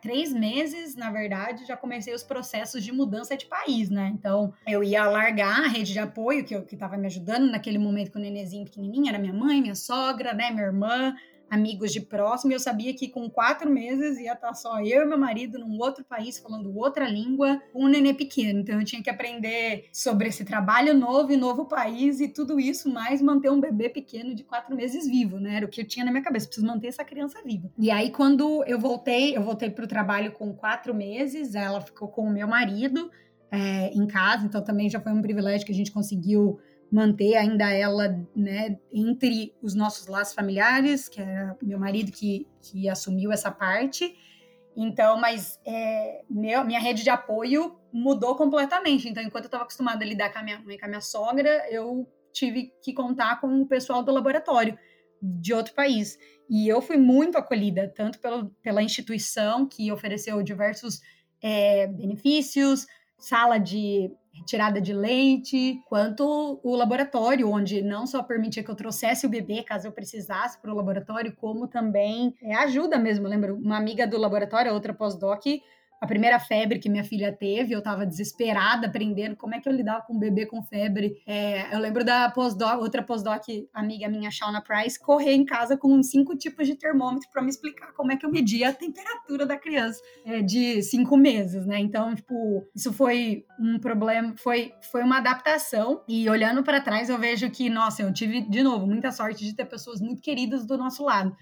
[0.02, 4.12] três meses, na verdade, já comecei os processos de mudança de país, né?
[4.13, 8.12] Então, eu ia largar a rede de apoio que, que tava me ajudando naquele momento
[8.12, 11.13] com o nenenzinho pequenininho, era minha mãe, minha sogra, né, minha irmã,
[11.50, 15.18] amigos de próximo, eu sabia que com quatro meses ia estar só eu e meu
[15.18, 18.60] marido num outro país, falando outra língua, com um nenê pequeno.
[18.60, 22.92] Então eu tinha que aprender sobre esse trabalho novo e novo país e tudo isso,
[22.92, 25.56] mais manter um bebê pequeno de quatro meses vivo, né?
[25.56, 27.70] Era o que eu tinha na minha cabeça, preciso manter essa criança viva.
[27.78, 32.08] E aí, quando eu voltei, eu voltei para o trabalho com quatro meses, ela ficou
[32.08, 33.10] com o meu marido
[33.52, 36.60] é, em casa, então também já foi um privilégio que a gente conseguiu
[36.91, 42.88] manter ainda ela, né, entre os nossos laços familiares, que era meu marido que, que
[42.88, 44.15] assumiu essa parte.
[44.76, 49.10] Então, mas é, meu, minha rede de apoio mudou completamente.
[49.10, 51.65] Então, enquanto eu estava acostumada a lidar com a minha mãe, com a minha sogra,
[51.71, 54.78] eu tive que contar com o pessoal do laboratório
[55.21, 56.17] de outro país.
[56.50, 61.02] E eu fui muito acolhida, tanto pelo, pela instituição, que ofereceu diversos
[61.41, 62.86] é, benefícios,
[63.17, 69.26] sala de retirada de leite, quanto o laboratório, onde não só permitia que eu trouxesse
[69.26, 73.26] o bebê caso eu precisasse para o laboratório, como também é, ajuda mesmo.
[73.26, 75.45] Eu lembro, uma amiga do laboratório, outra pós-doc,
[76.00, 79.74] a primeira febre que minha filha teve, eu estava desesperada, aprendendo como é que eu
[79.74, 81.22] lidava com um bebê com febre.
[81.26, 86.02] É, eu lembro da pós-doc, outra pós-doc, amiga minha, Shauna Price, correr em casa com
[86.04, 89.58] cinco tipos de termômetro para me explicar como é que eu media a temperatura da
[89.58, 91.80] criança é, de cinco meses, né?
[91.80, 96.04] Então, tipo, isso foi um problema, foi, foi uma adaptação.
[96.08, 99.56] E olhando para trás, eu vejo que, nossa, eu tive, de novo, muita sorte de
[99.56, 101.36] ter pessoas muito queridas do nosso lado.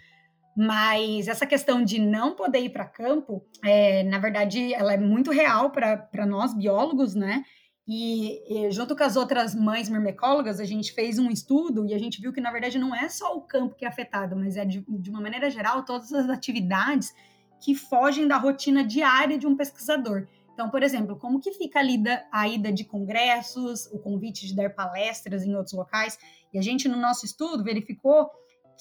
[0.56, 5.32] Mas essa questão de não poder ir para campo, é, na verdade, ela é muito
[5.32, 7.44] real para nós biólogos, né?
[7.88, 12.00] E, e, junto com as outras mães mirmecólogas, a gente fez um estudo e a
[12.00, 14.66] gente viu que, na verdade, não é só o campo que é afetado, mas é,
[14.66, 17.14] de, de uma maneira geral, todas as atividades
[17.60, 20.28] que fogem da rotina diária de um pesquisador.
[20.54, 24.56] Então, por exemplo, como que fica a, lida, a ida de congressos, o convite de
[24.56, 26.18] dar palestras em outros locais?
[26.54, 28.30] E a gente, no nosso estudo, verificou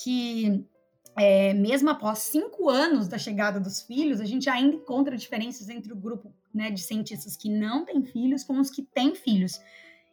[0.02, 0.64] que
[1.16, 5.92] é, mesmo após cinco anos da chegada dos filhos, a gente ainda encontra diferenças entre
[5.92, 9.60] o grupo né, de cientistas que não têm filhos com os que têm filhos.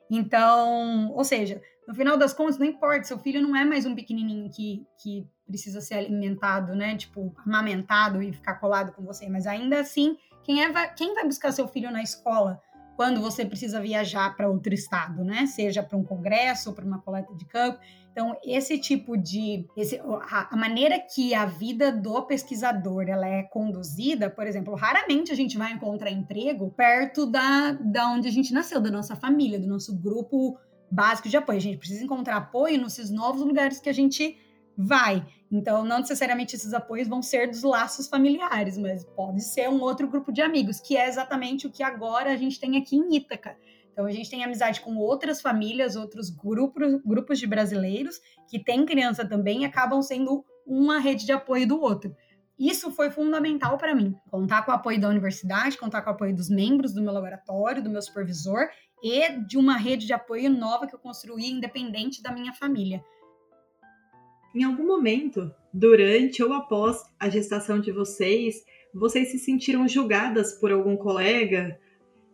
[0.09, 3.95] Então, ou seja, no final das contas, não importa, seu filho não é mais um
[3.95, 6.95] pequenininho que, que precisa ser alimentado, né?
[6.95, 11.51] Tipo, amamentado e ficar colado com você, mas ainda assim, quem, é, quem vai buscar
[11.51, 12.61] seu filho na escola
[13.01, 15.47] quando você precisa viajar para outro estado, né?
[15.47, 17.79] Seja para um congresso ou para uma coleta de campo.
[18.11, 19.65] Então, esse tipo de.
[19.75, 25.35] Esse, a, maneira que a vida do pesquisador ela é conduzida, por exemplo, raramente a
[25.35, 29.65] gente vai encontrar emprego perto da, da onde a gente nasceu, da nossa família, do
[29.65, 30.59] nosso grupo
[30.91, 31.57] básico de apoio.
[31.57, 34.37] A gente precisa encontrar apoio nesses novos lugares que a gente
[34.77, 35.25] vai.
[35.51, 40.07] Então, não necessariamente esses apoios vão ser dos laços familiares, mas pode ser um outro
[40.07, 43.57] grupo de amigos, que é exatamente o que agora a gente tem aqui em Ítaca.
[43.91, 48.85] Então, a gente tem amizade com outras famílias, outros grupos, grupos de brasileiros que têm
[48.85, 52.15] criança também e acabam sendo uma rede de apoio do outro.
[52.57, 54.15] Isso foi fundamental para mim.
[54.29, 57.83] Contar com o apoio da universidade, contar com o apoio dos membros do meu laboratório,
[57.83, 58.69] do meu supervisor
[59.03, 63.03] e de uma rede de apoio nova que eu construí independente da minha família.
[64.53, 70.71] Em algum momento, durante ou após a gestação de vocês, vocês se sentiram julgadas por
[70.71, 71.79] algum colega?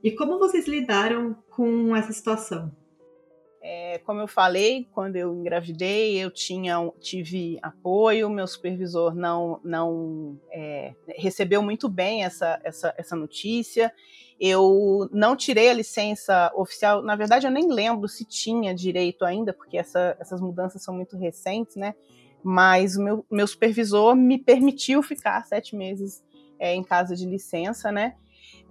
[0.03, 2.71] E como vocês lidaram com essa situação?
[3.69, 10.39] É, como eu falei, quando eu engravidei, eu tinha, tive apoio, meu supervisor não, não
[10.49, 13.93] é, recebeu muito bem essa, essa, essa notícia.
[14.39, 19.51] Eu não tirei a licença oficial, na verdade eu nem lembro se tinha direito ainda,
[19.51, 21.93] porque essa, essas mudanças são muito recentes, né?
[22.41, 26.23] Mas o meu, meu supervisor me permitiu ficar sete meses
[26.57, 28.15] é, em casa de licença, né?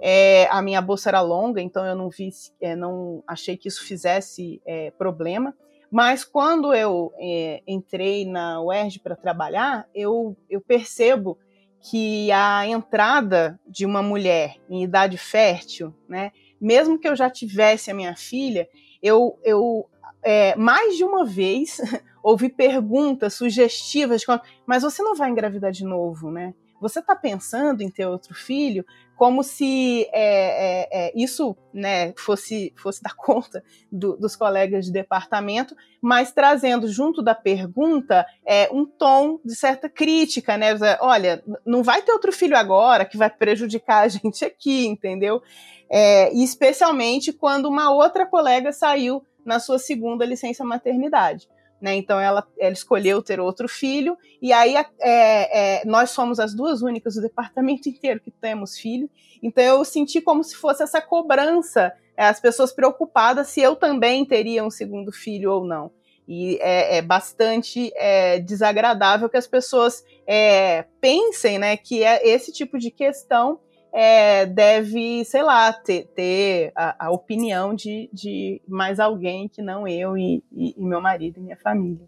[0.00, 2.30] É, a minha bolsa era longa, então eu não vi,
[2.60, 5.54] é, não achei que isso fizesse é, problema.
[5.90, 11.38] Mas quando eu é, entrei na UERJ para trabalhar, eu, eu percebo
[11.80, 17.90] que a entrada de uma mulher em idade fértil, né, mesmo que eu já tivesse
[17.90, 18.68] a minha filha,
[19.02, 19.88] eu, eu
[20.22, 21.80] é, mais de uma vez
[22.22, 24.22] ouvi perguntas sugestivas,
[24.66, 26.54] mas você não vai engravidar de novo, né?
[26.80, 28.84] Você está pensando em ter outro filho?
[29.16, 34.92] Como se é, é, é, isso né, fosse, fosse dar conta do, dos colegas de
[34.92, 40.76] departamento, mas trazendo junto da pergunta é, um tom de certa crítica, né?
[41.00, 45.42] Olha, não vai ter outro filho agora que vai prejudicar a gente aqui, entendeu?
[45.90, 51.48] É, e especialmente quando uma outra colega saiu na sua segunda licença maternidade.
[51.80, 51.94] Né?
[51.96, 56.82] Então ela, ela escolheu ter outro filho, e aí é, é, nós somos as duas
[56.82, 59.10] únicas do departamento inteiro que temos filho.
[59.42, 64.24] Então eu senti como se fosse essa cobrança, é, as pessoas preocupadas se eu também
[64.24, 65.90] teria um segundo filho ou não.
[66.28, 72.52] E é, é bastante é, desagradável que as pessoas é, pensem né, que é esse
[72.52, 73.60] tipo de questão
[73.98, 79.88] é, deve, sei lá, ter, ter a, a, opinião de, de mais alguém que não
[79.88, 82.06] eu e, e, e meu marido e minha família.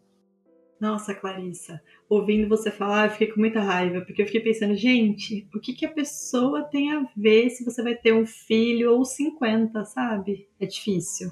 [0.79, 5.49] Nossa, Clarissa, ouvindo você falar, eu fiquei com muita raiva, porque eu fiquei pensando, gente,
[5.55, 9.03] o que, que a pessoa tem a ver se você vai ter um filho ou
[9.03, 10.47] 50, sabe?
[10.61, 11.31] É difícil.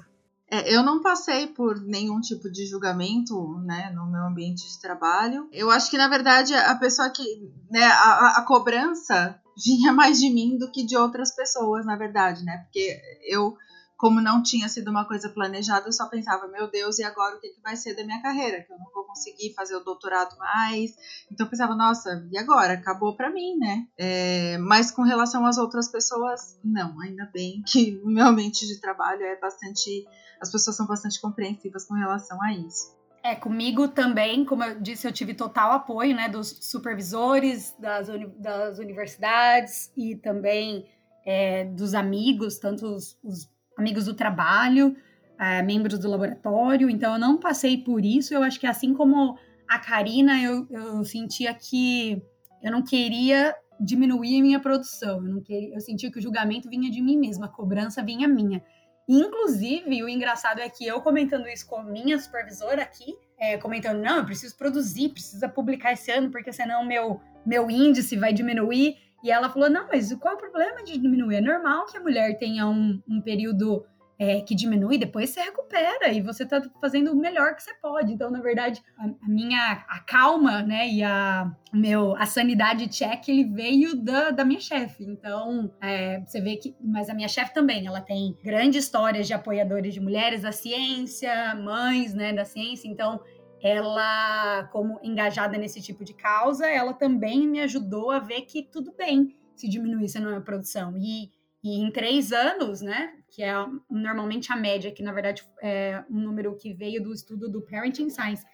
[0.49, 5.47] É, eu não passei por nenhum tipo de julgamento, né, no meu ambiente de trabalho.
[5.51, 10.29] Eu acho que, na verdade, a pessoa que, né, a, a cobrança vinha mais de
[10.29, 13.57] mim do que de outras pessoas, na verdade, né, porque eu
[13.97, 17.39] como não tinha sido uma coisa planejada, eu só pensava, meu Deus, e agora o
[17.39, 18.61] que, que vai ser da minha carreira?
[18.61, 20.95] Que eu não vou conseguir fazer o doutorado mais.
[21.31, 22.73] Então eu pensava, nossa, e agora?
[22.73, 23.87] Acabou para mim, né?
[23.97, 28.79] É, mas com relação às outras pessoas, não, ainda bem que o meu ambiente de
[28.79, 30.05] trabalho é bastante.
[30.41, 32.95] As pessoas são bastante compreensivas com relação a isso.
[33.23, 38.27] É, comigo também, como eu disse, eu tive total apoio, né, dos supervisores das, uni
[38.37, 40.85] das universidades e também
[41.25, 44.95] é, dos amigos, tanto os, os amigos do trabalho,
[45.37, 48.33] é, membros do laboratório, então eu não passei por isso.
[48.33, 52.21] Eu acho que assim como a Karina, eu, eu sentia que
[52.63, 56.69] eu não queria diminuir a minha produção, eu, não queria, eu sentia que o julgamento
[56.69, 58.63] vinha de mim mesma, a cobrança vinha minha.
[59.07, 64.17] Inclusive, o engraçado é que eu comentando isso com minha supervisora aqui, é, comentando, não,
[64.17, 68.97] eu preciso produzir, precisa publicar esse ano, porque senão meu, meu índice vai diminuir.
[69.23, 71.37] E ela falou: não, mas qual é o problema de diminuir?
[71.37, 73.85] É normal que a mulher tenha um, um período
[74.19, 78.11] é, que diminui, depois você recupera e você tá fazendo o melhor que você pode.
[78.11, 83.27] Então, na verdade, a, a minha a calma, né, e a meu a sanidade check
[83.27, 85.03] ele veio da, da minha chefe.
[85.03, 89.33] Então, é, você vê que, mas a minha chefe também, ela tem grandes histórias de
[89.33, 92.87] apoiadores de mulheres da ciência, mães, né, da ciência.
[92.87, 93.19] Então,
[93.61, 98.93] ela, como engajada nesse tipo de causa, ela também me ajudou a ver que tudo
[98.95, 100.95] bem se diminuísse a minha produção.
[100.97, 101.31] E,
[101.75, 103.53] e em três anos, né, que é
[103.89, 108.09] normalmente a média, que na verdade é um número que veio do estudo do Parenting
[108.09, 108.45] Science,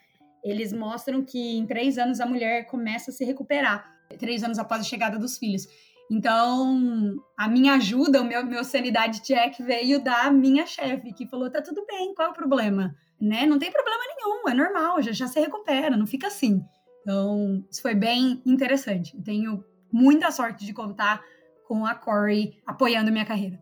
[0.43, 3.85] eles mostram que em três anos a mulher começa a se recuperar,
[4.17, 5.67] três anos após a chegada dos filhos.
[6.11, 11.49] Então, a minha ajuda, o meu, meu sanidade check veio da minha chefe, que falou:
[11.49, 12.93] tá tudo bem, qual é o problema?
[13.23, 13.45] né?
[13.45, 16.63] Não tem problema nenhum, é normal, já, já se recupera, não fica assim.
[17.01, 19.17] Então, isso foi bem interessante.
[19.23, 21.23] Tenho muita sorte de contar
[21.67, 23.61] com a Corey apoiando minha carreira.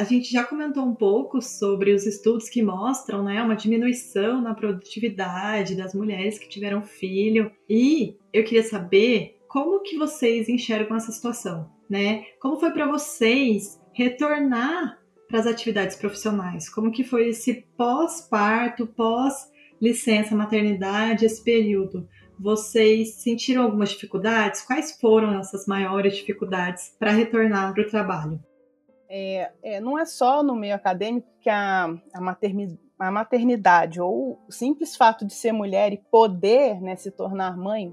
[0.00, 4.54] A gente já comentou um pouco sobre os estudos que mostram né, uma diminuição na
[4.54, 7.52] produtividade das mulheres que tiveram filho.
[7.68, 12.24] E eu queria saber como que vocês enxergam essa situação, né?
[12.40, 14.98] Como foi para vocês retornar
[15.28, 16.68] para as atividades profissionais?
[16.68, 22.08] Como que foi esse pós-parto, pós-licença maternidade, esse período?
[22.40, 24.62] Vocês sentiram algumas dificuldades?
[24.62, 28.42] Quais foram essas maiores dificuldades para retornar para o trabalho?
[29.10, 34.40] É, é, não é só no meio acadêmico que a, a, maternidade, a maternidade ou
[34.48, 37.92] o simples fato de ser mulher e poder né, se tornar mãe,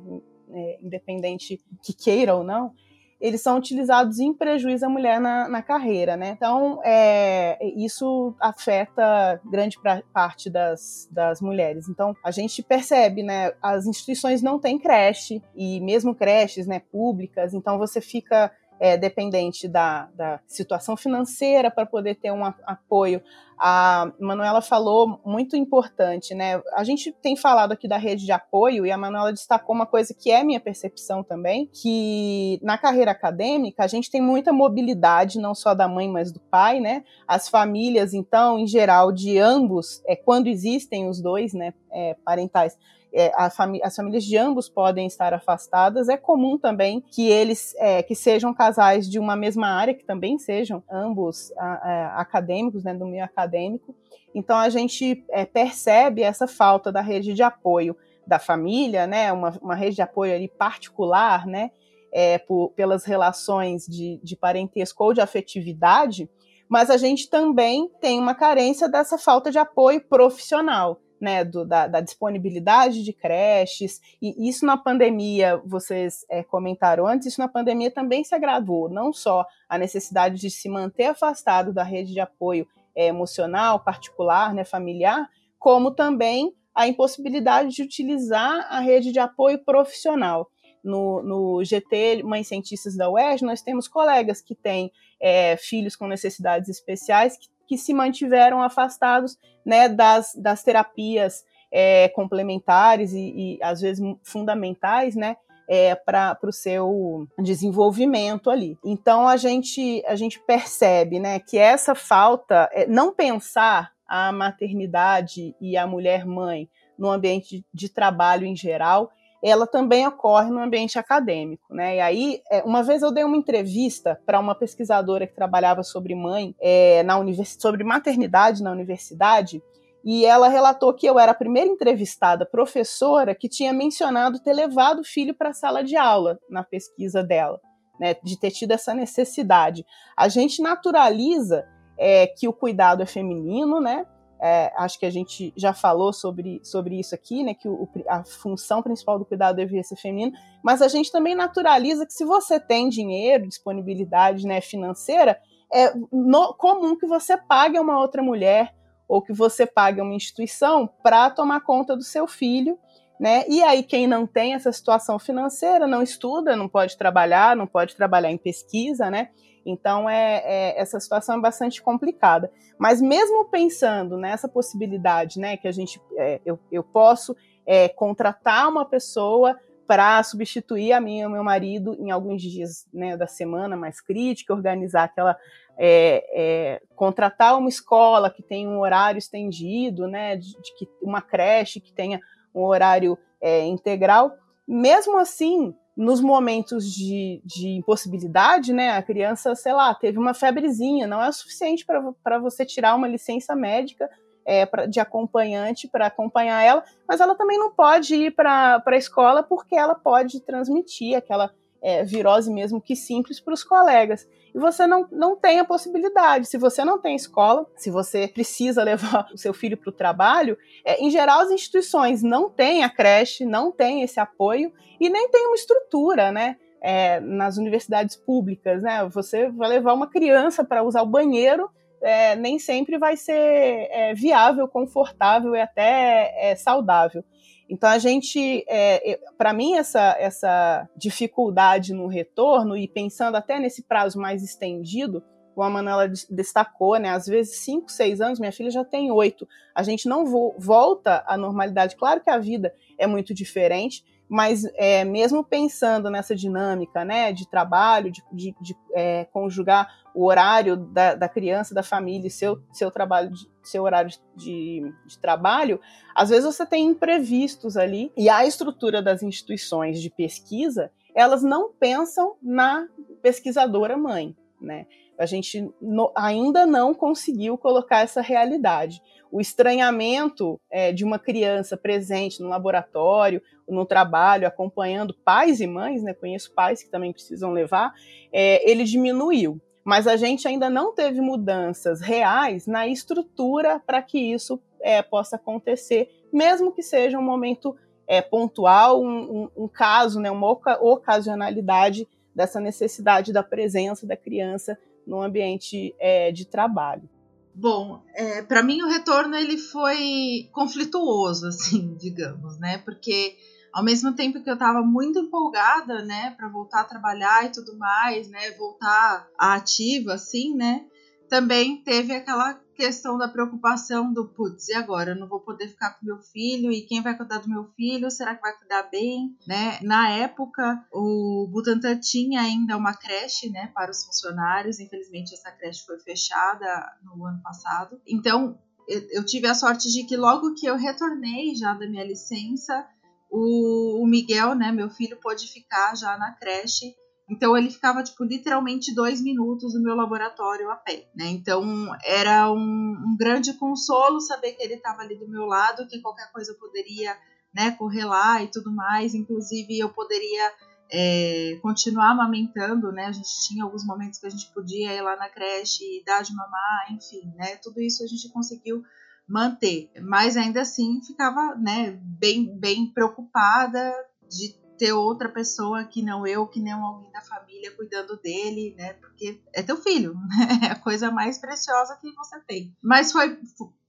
[0.54, 2.72] é, independente que queira ou não,
[3.20, 6.30] eles são utilizados em prejuízo à mulher na, na carreira, né?
[6.30, 11.90] Então, é, isso afeta grande pra, parte das, das mulheres.
[11.90, 13.54] Então, a gente percebe, né?
[13.62, 19.68] As instituições não têm creche, e mesmo creches, né, públicas, então você fica é, dependente
[19.68, 23.22] da, da situação financeira para poder ter um apoio.
[23.60, 26.62] A Manuela falou muito importante, né?
[26.76, 30.14] A gente tem falado aqui da rede de apoio e a Manuela destacou uma coisa
[30.14, 35.56] que é minha percepção também, que na carreira acadêmica a gente tem muita mobilidade, não
[35.56, 37.04] só da mãe, mas do pai, né?
[37.28, 42.78] As famílias, então, em geral, de ambos, é quando existem os dois, né, é, parentais,
[43.18, 46.08] é, fami as famílias de ambos podem estar afastadas.
[46.08, 50.38] É comum também que eles é, que sejam casais de uma mesma área, que também
[50.38, 53.96] sejam ambos a, a, acadêmicos, né, do meio acadêmico.
[54.36, 59.58] Então a gente é, percebe essa falta da rede de apoio da família, né, uma,
[59.62, 61.72] uma rede de apoio ali particular, né,
[62.14, 66.30] é, por, pelas relações de, de parentesco ou de afetividade,
[66.70, 71.88] mas a gente também tem uma carência dessa falta de apoio profissional né, do, da,
[71.88, 77.92] da, disponibilidade de creches, e isso na pandemia, vocês é, comentaram antes, isso na pandemia
[77.92, 82.68] também se agravou, não só a necessidade de se manter afastado da rede de apoio
[82.96, 85.28] é, emocional, particular, né, familiar,
[85.60, 90.50] como também a impossibilidade de utilizar a rede de apoio profissional.
[90.84, 94.90] No, no GT Mães Cientistas da UERJ, nós temos colegas que têm
[95.20, 102.08] é, filhos com necessidades especiais que que se mantiveram afastados né, das, das terapias é,
[102.10, 105.36] complementares e, e, às vezes fundamentais, né?
[105.70, 108.78] É, para o seu desenvolvimento ali.
[108.86, 115.54] Então a gente a gente percebe, né, que essa falta, é, não pensar a maternidade
[115.60, 119.12] e a mulher mãe no ambiente de, de trabalho em geral,
[119.44, 121.98] ela também ocorre no ambiente acadêmico, né?
[121.98, 126.16] E aí, é, uma vez eu dei uma entrevista para uma pesquisadora que trabalhava sobre
[126.16, 127.58] mãe é, na univers...
[127.60, 129.62] sobre maternidade na universidade,
[130.04, 135.02] e ela relatou que eu era a primeira entrevistada professora que tinha mencionado ter levado
[135.02, 137.60] o filho para a sala de aula na pesquisa dela,
[138.00, 139.86] né, de ter tido essa necessidade.
[140.16, 141.66] A gente naturaliza
[141.98, 144.06] é, que o cuidado é feminino, né?
[144.40, 147.54] É, acho que a gente já falou sobre, sobre isso aqui, né?
[147.54, 150.32] Que o, a função principal do cuidado deveria ser feminino,
[150.64, 155.40] mas a gente também naturaliza que se você tem dinheiro, disponibilidade né, financeira,
[155.74, 158.74] é no, comum que você pague a uma outra mulher
[159.08, 162.78] ou que você pague uma instituição para tomar conta do seu filho,
[163.20, 163.44] né?
[163.48, 167.96] E aí quem não tem essa situação financeira não estuda, não pode trabalhar, não pode
[167.96, 169.30] trabalhar em pesquisa, né?
[169.70, 172.50] Então é, é essa situação é bastante complicada.
[172.80, 178.70] Mas mesmo pensando nessa possibilidade, né, que a gente é, eu, eu posso é, contratar
[178.70, 183.28] uma pessoa para substituir a minha e o meu marido em alguns dias né, da
[183.28, 185.38] semana mais crítica, organizar aquela
[185.78, 191.80] é, é, contratar uma escola que tenha um horário estendido, né, de que uma creche
[191.80, 192.20] que tenha
[192.54, 194.32] um horário é, integral,
[194.68, 201.08] mesmo assim, nos momentos de, de, impossibilidade, né, a criança, sei lá, teve uma febrezinha,
[201.08, 201.84] não é o suficiente
[202.24, 204.08] para você tirar uma licença médica
[204.46, 208.96] é, pra, de acompanhante para acompanhar ela, mas ela também não pode ir para a
[208.96, 211.52] escola porque ela pode transmitir aquela
[211.88, 214.28] é, virose mesmo que simples para os colegas.
[214.54, 216.46] E você não, não tem a possibilidade.
[216.46, 220.58] Se você não tem escola, se você precisa levar o seu filho para o trabalho,
[220.84, 225.30] é, em geral as instituições não têm a creche, não têm esse apoio e nem
[225.30, 226.58] tem uma estrutura, né?
[226.82, 229.08] É, nas universidades públicas, né?
[229.10, 231.70] Você vai levar uma criança para usar o banheiro,
[232.02, 237.24] é, nem sempre vai ser é, viável, confortável e até é, saudável.
[237.70, 243.84] Então a gente, é, para mim essa essa dificuldade no retorno e pensando até nesse
[243.84, 247.10] prazo mais estendido, como a Manuela destacou, né?
[247.10, 249.48] Às vezes cinco, seis anos, minha filha já tem oito.
[249.74, 251.96] A gente não vo volta à normalidade.
[251.96, 257.50] Claro que a vida é muito diferente, mas é, mesmo pensando nessa dinâmica né, de
[257.50, 262.62] trabalho, de, de, de é, conjugar o horário da, da, criança, da família e seu,
[262.74, 263.32] seu trabalho,
[263.64, 265.80] seu horário de, de, trabalho,
[266.16, 271.72] às vezes você tem imprevistos ali, e a estrutura das instituições de pesquisa, elas não
[271.72, 272.88] pensam na
[273.22, 274.86] pesquisadora mãe, né?
[275.18, 279.02] A gente no, ainda não conseguiu colocar essa realidade.
[279.32, 286.04] O estranhamento é, de uma criança presente no laboratório, no trabalho, acompanhando pais e mães,
[286.04, 286.14] né?
[286.14, 287.94] Conheço pais que também precisam levar,
[288.32, 289.60] é, ele diminuiu.
[289.84, 295.38] Mas a gente ainda não teve mudanças reais na estrutura para que isso é, possa
[295.38, 297.76] acontecer, mesmo que seja um momento
[298.08, 302.08] é, pontual, um, um, um, caso, né, uma ocasionalidade
[302.38, 304.78] dessa necessidade da presença da criança
[305.08, 307.10] no ambiente é, de trabalho.
[307.52, 312.78] Bom, é, para mim o retorno ele foi conflituoso, assim, digamos, né?
[312.86, 313.36] Porque
[313.74, 317.76] ao mesmo tempo que eu estava muito empolgada, né, para voltar a trabalhar e tudo
[317.76, 320.86] mais, né, voltar ativa, assim, né,
[321.28, 325.12] também teve aquela questão da preocupação do putz, e agora?
[325.12, 328.10] Eu não vou poder ficar com meu filho, e quem vai cuidar do meu filho?
[328.12, 329.36] Será que vai cuidar bem?
[329.46, 329.80] Né?
[329.82, 335.84] Na época, o Butantan tinha ainda uma creche né, para os funcionários, infelizmente essa creche
[335.86, 338.00] foi fechada no ano passado.
[338.08, 338.58] Então,
[338.88, 342.88] eu tive a sorte de que logo que eu retornei já da minha licença,
[343.30, 346.96] o, Miguel, né, meu filho, pôde ficar já na creche
[347.30, 351.26] então ele ficava, tipo, literalmente dois minutos no meu laboratório a pé, né?
[351.26, 356.00] Então era um, um grande consolo saber que ele estava ali do meu lado, que
[356.00, 357.18] qualquer coisa eu poderia
[357.54, 359.14] né, correr lá e tudo mais.
[359.14, 360.54] Inclusive eu poderia
[360.90, 363.06] é, continuar amamentando, né?
[363.08, 366.24] A gente tinha alguns momentos que a gente podia ir lá na creche e dar
[366.24, 367.58] de mamar, enfim, né?
[367.58, 368.84] Tudo isso a gente conseguiu
[369.28, 373.94] manter, mas ainda assim ficava, né, bem, bem preocupada
[374.30, 378.94] de ter outra pessoa que não eu, que não alguém da família cuidando dele, né?
[378.94, 380.68] Porque é teu filho, né?
[380.68, 382.76] É a coisa mais preciosa que você tem.
[382.82, 383.38] Mas foi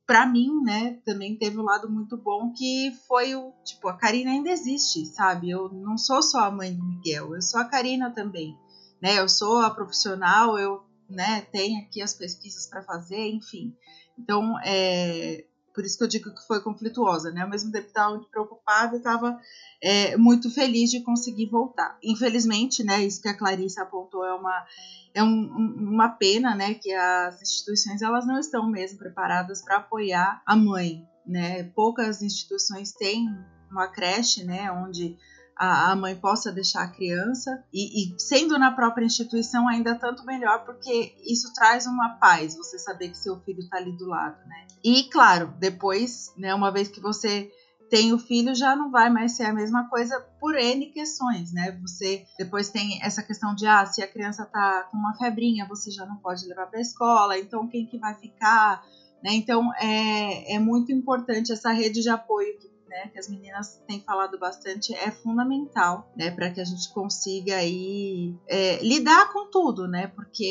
[0.09, 4.31] para mim, né, também teve um lado muito bom que foi o, tipo, a Karina
[4.31, 5.51] ainda existe, sabe?
[5.51, 8.57] Eu não sou só a mãe do Miguel, eu sou a Karina também,
[9.03, 9.19] né?
[9.19, 13.77] Eu sou a profissional, eu, né, tenho aqui as pesquisas para fazer, enfim.
[14.19, 15.45] Então, é,
[15.79, 17.43] por isso que eu digo que foi conflituosa, né?
[17.43, 19.39] Ao mesmo tempo estava muito preocupada, estava
[19.81, 21.97] é, muito feliz de conseguir voltar.
[22.03, 23.05] Infelizmente, né?
[23.05, 24.67] Isso que a Clarice apontou é uma
[25.15, 25.47] é um,
[25.79, 26.75] uma pena, né?
[26.75, 31.63] Que as instituições elas não estão mesmo preparadas para apoiar a mãe, né?
[31.63, 33.29] Poucas instituições têm
[33.71, 34.73] uma creche, né?
[34.73, 35.17] Onde
[35.59, 40.25] a, a mãe possa deixar a criança e, e, sendo na própria instituição ainda tanto
[40.25, 44.39] melhor porque isso traz uma paz você saber que seu filho está ali do lado
[44.47, 47.51] né e claro depois né uma vez que você
[47.91, 51.79] tem o filho já não vai mais ser a mesma coisa por N questões, né?
[51.83, 55.91] Você depois tem essa questão de ah, se a criança tá com uma febrinha, você
[55.91, 58.85] já não pode levar para a escola, então quem que vai ficar,
[59.23, 59.33] né?
[59.33, 64.01] Então é, é muito importante essa rede de apoio que né, que as meninas têm
[64.01, 69.87] falado bastante, é fundamental, né, para que a gente consiga aí é, lidar com tudo,
[69.87, 70.45] né, porque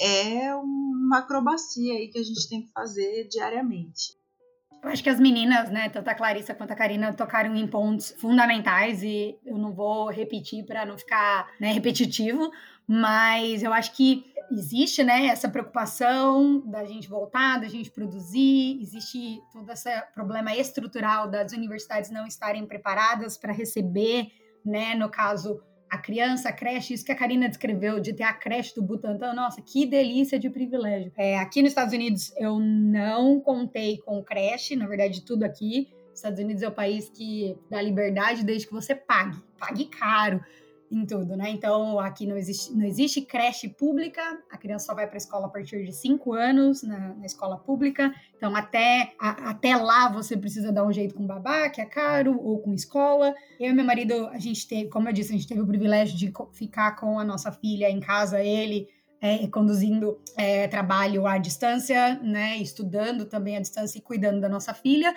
[0.00, 4.20] é, é uma acrobacia aí que a gente tem que fazer diariamente.
[4.82, 8.10] Eu acho que as meninas, né, tanto a Clarissa quanto a Karina, tocaram em pontos
[8.18, 12.50] fundamentais e eu não vou repetir para não ficar né, repetitivo,
[12.86, 19.40] mas eu acho que existe, né, essa preocupação da gente voltar, da gente produzir, existe
[19.52, 24.28] todo esse problema estrutural das universidades não estarem preparadas para receber,
[24.64, 28.32] né, no caso, a criança, a creche, isso que a Karina descreveu, de ter a
[28.32, 31.12] creche do Butantan, nossa, que delícia de privilégio.
[31.16, 35.92] É, aqui nos Estados Unidos eu não contei com creche, na verdade, tudo aqui.
[36.14, 40.42] Estados Unidos é o país que dá liberdade desde que você pague, pague caro
[40.92, 41.48] em tudo, né?
[41.50, 44.20] Então, aqui não existe, não existe creche pública,
[44.50, 47.56] a criança só vai para a escola a partir de 5 anos na, na, escola
[47.56, 48.14] pública.
[48.36, 52.38] Então, até, a, até lá você precisa dar um jeito com babá, que é caro,
[52.38, 53.34] ou com escola.
[53.58, 56.16] Eu e meu marido, a gente teve, como eu disse, a gente teve o privilégio
[56.16, 58.88] de ficar com a nossa filha em casa, ele
[59.22, 62.56] é, conduzindo é, trabalho à distância, né?
[62.58, 65.14] Estudando também à distância e cuidando da nossa filha.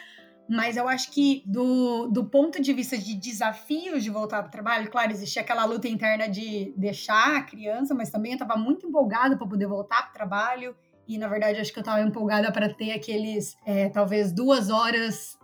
[0.47, 4.51] Mas eu acho que do, do ponto de vista de desafios de voltar para o
[4.51, 8.87] trabalho, claro, existia aquela luta interna de deixar a criança, mas também eu estava muito
[8.87, 10.75] empolgada para poder voltar para o trabalho.
[11.07, 15.37] E na verdade, acho que eu estava empolgada para ter aqueles, é, talvez duas horas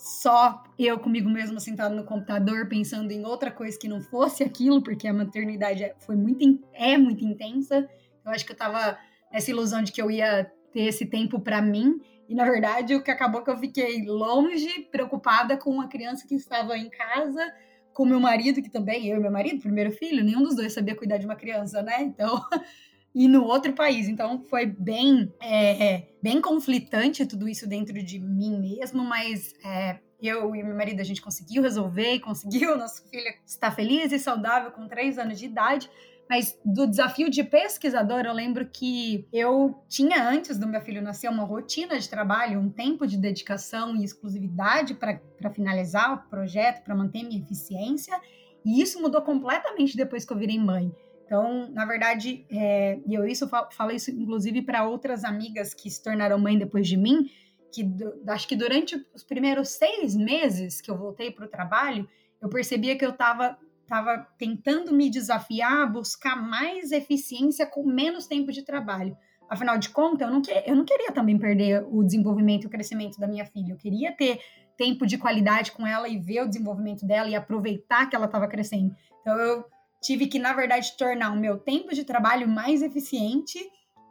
[0.00, 4.82] só eu comigo mesma sentada no computador pensando em outra coisa que não fosse aquilo,
[4.82, 6.42] porque a maternidade foi muito,
[6.72, 7.86] é muito intensa.
[8.24, 8.98] Eu acho que eu estava
[9.30, 13.02] nessa ilusão de que eu ia ter esse tempo para mim e na verdade, o
[13.02, 17.52] que acabou que eu fiquei longe, preocupada com uma criança que estava em casa,
[17.92, 20.94] com meu marido, que também, eu e meu marido, primeiro filho, nenhum dos dois sabia
[20.94, 22.00] cuidar de uma criança, né?
[22.02, 22.40] Então,
[23.12, 24.06] e no outro país.
[24.06, 30.54] Então, foi bem, é, bem conflitante tudo isso dentro de mim mesmo, mas é, eu
[30.54, 32.78] e meu marido, a gente conseguiu resolver conseguiu.
[32.78, 35.90] Nossa filha está feliz e saudável com três anos de idade.
[36.30, 41.28] Mas do desafio de pesquisador, eu lembro que eu tinha, antes do meu filho nascer,
[41.28, 46.94] uma rotina de trabalho, um tempo de dedicação e exclusividade para finalizar o projeto, para
[46.94, 48.16] manter minha eficiência.
[48.64, 50.94] E isso mudou completamente depois que eu virei mãe.
[51.26, 56.38] Então, na verdade, é, eu isso falo isso inclusive para outras amigas que se tornaram
[56.38, 57.28] mãe depois de mim,
[57.72, 62.08] que do, acho que durante os primeiros seis meses que eu voltei para o trabalho,
[62.40, 63.58] eu percebia que eu estava
[63.90, 69.16] estava tentando me desafiar a buscar mais eficiência com menos tempo de trabalho.
[69.48, 72.70] Afinal de contas, eu não, que, eu não queria também perder o desenvolvimento e o
[72.70, 73.72] crescimento da minha filha.
[73.72, 74.38] Eu queria ter
[74.76, 78.46] tempo de qualidade com ela e ver o desenvolvimento dela e aproveitar que ela estava
[78.46, 78.94] crescendo.
[79.20, 79.64] Então, eu
[80.00, 83.58] tive que, na verdade, tornar o meu tempo de trabalho mais eficiente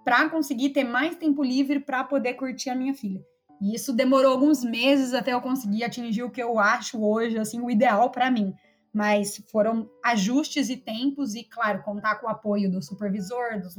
[0.04, 3.22] para conseguir ter mais tempo livre para poder curtir a minha filha.
[3.62, 7.62] E isso demorou alguns meses até eu conseguir atingir o que eu acho hoje, assim,
[7.62, 8.54] o ideal para mim
[8.94, 13.76] mas foram ajustes e tempos e, claro, contar com o apoio do supervisor, dos,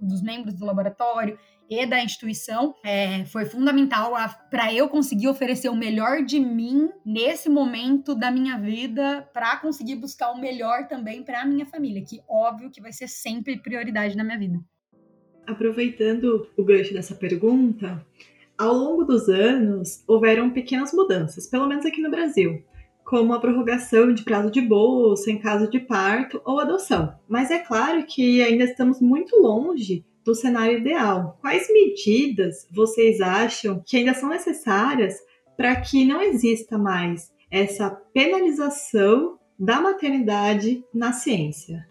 [0.00, 1.38] dos membros do laboratório
[1.68, 4.12] e da instituição é, foi fundamental
[4.50, 9.94] para eu conseguir oferecer o melhor de mim nesse momento da minha vida para conseguir
[9.94, 14.16] buscar o melhor também para a minha família, que óbvio que vai ser sempre prioridade
[14.16, 14.58] na minha vida.
[15.46, 18.04] Aproveitando o gancho dessa pergunta,
[18.58, 22.64] ao longo dos anos houveram pequenas mudanças, pelo menos aqui no Brasil
[23.10, 27.12] como a prorrogação de prazo de bolsa em caso de parto ou adoção.
[27.28, 31.36] Mas é claro que ainda estamos muito longe do cenário ideal.
[31.40, 35.16] Quais medidas vocês acham que ainda são necessárias
[35.56, 41.84] para que não exista mais essa penalização da maternidade na ciência?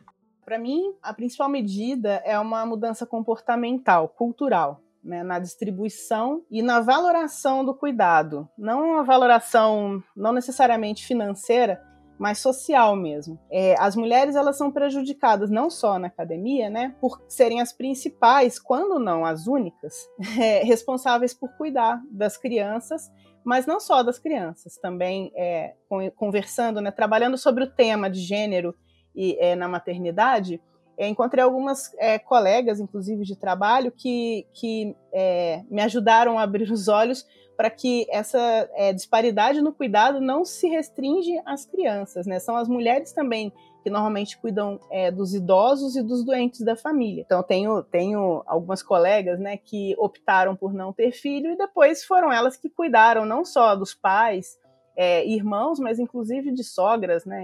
[0.45, 6.79] Para mim, a principal medida é uma mudança comportamental, cultural né, na distribuição e na
[6.79, 8.47] valoração do cuidado.
[8.57, 11.81] Não uma valoração não necessariamente financeira,
[12.19, 13.39] mais social mesmo.
[13.49, 18.59] É, as mulheres elas são prejudicadas não só na academia, né, por serem as principais,
[18.59, 23.09] quando não as únicas, é, responsáveis por cuidar das crianças,
[23.43, 25.75] mas não só das crianças, também é,
[26.15, 28.75] conversando, né, trabalhando sobre o tema de gênero
[29.15, 30.61] e é, na maternidade.
[31.07, 36.87] Encontrei algumas é, colegas, inclusive de trabalho, que, que é, me ajudaram a abrir os
[36.87, 37.25] olhos
[37.55, 42.39] para que essa é, disparidade no cuidado não se restringe às crianças, né?
[42.39, 43.51] São as mulheres também
[43.83, 47.23] que normalmente cuidam é, dos idosos e dos doentes da família.
[47.25, 52.31] Então tenho tenho algumas colegas, né, que optaram por não ter filho e depois foram
[52.31, 54.57] elas que cuidaram não só dos pais
[55.01, 57.41] é, irmãos, mas inclusive de sogras, né,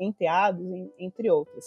[0.00, 0.66] enteados,
[0.98, 1.66] entre outras.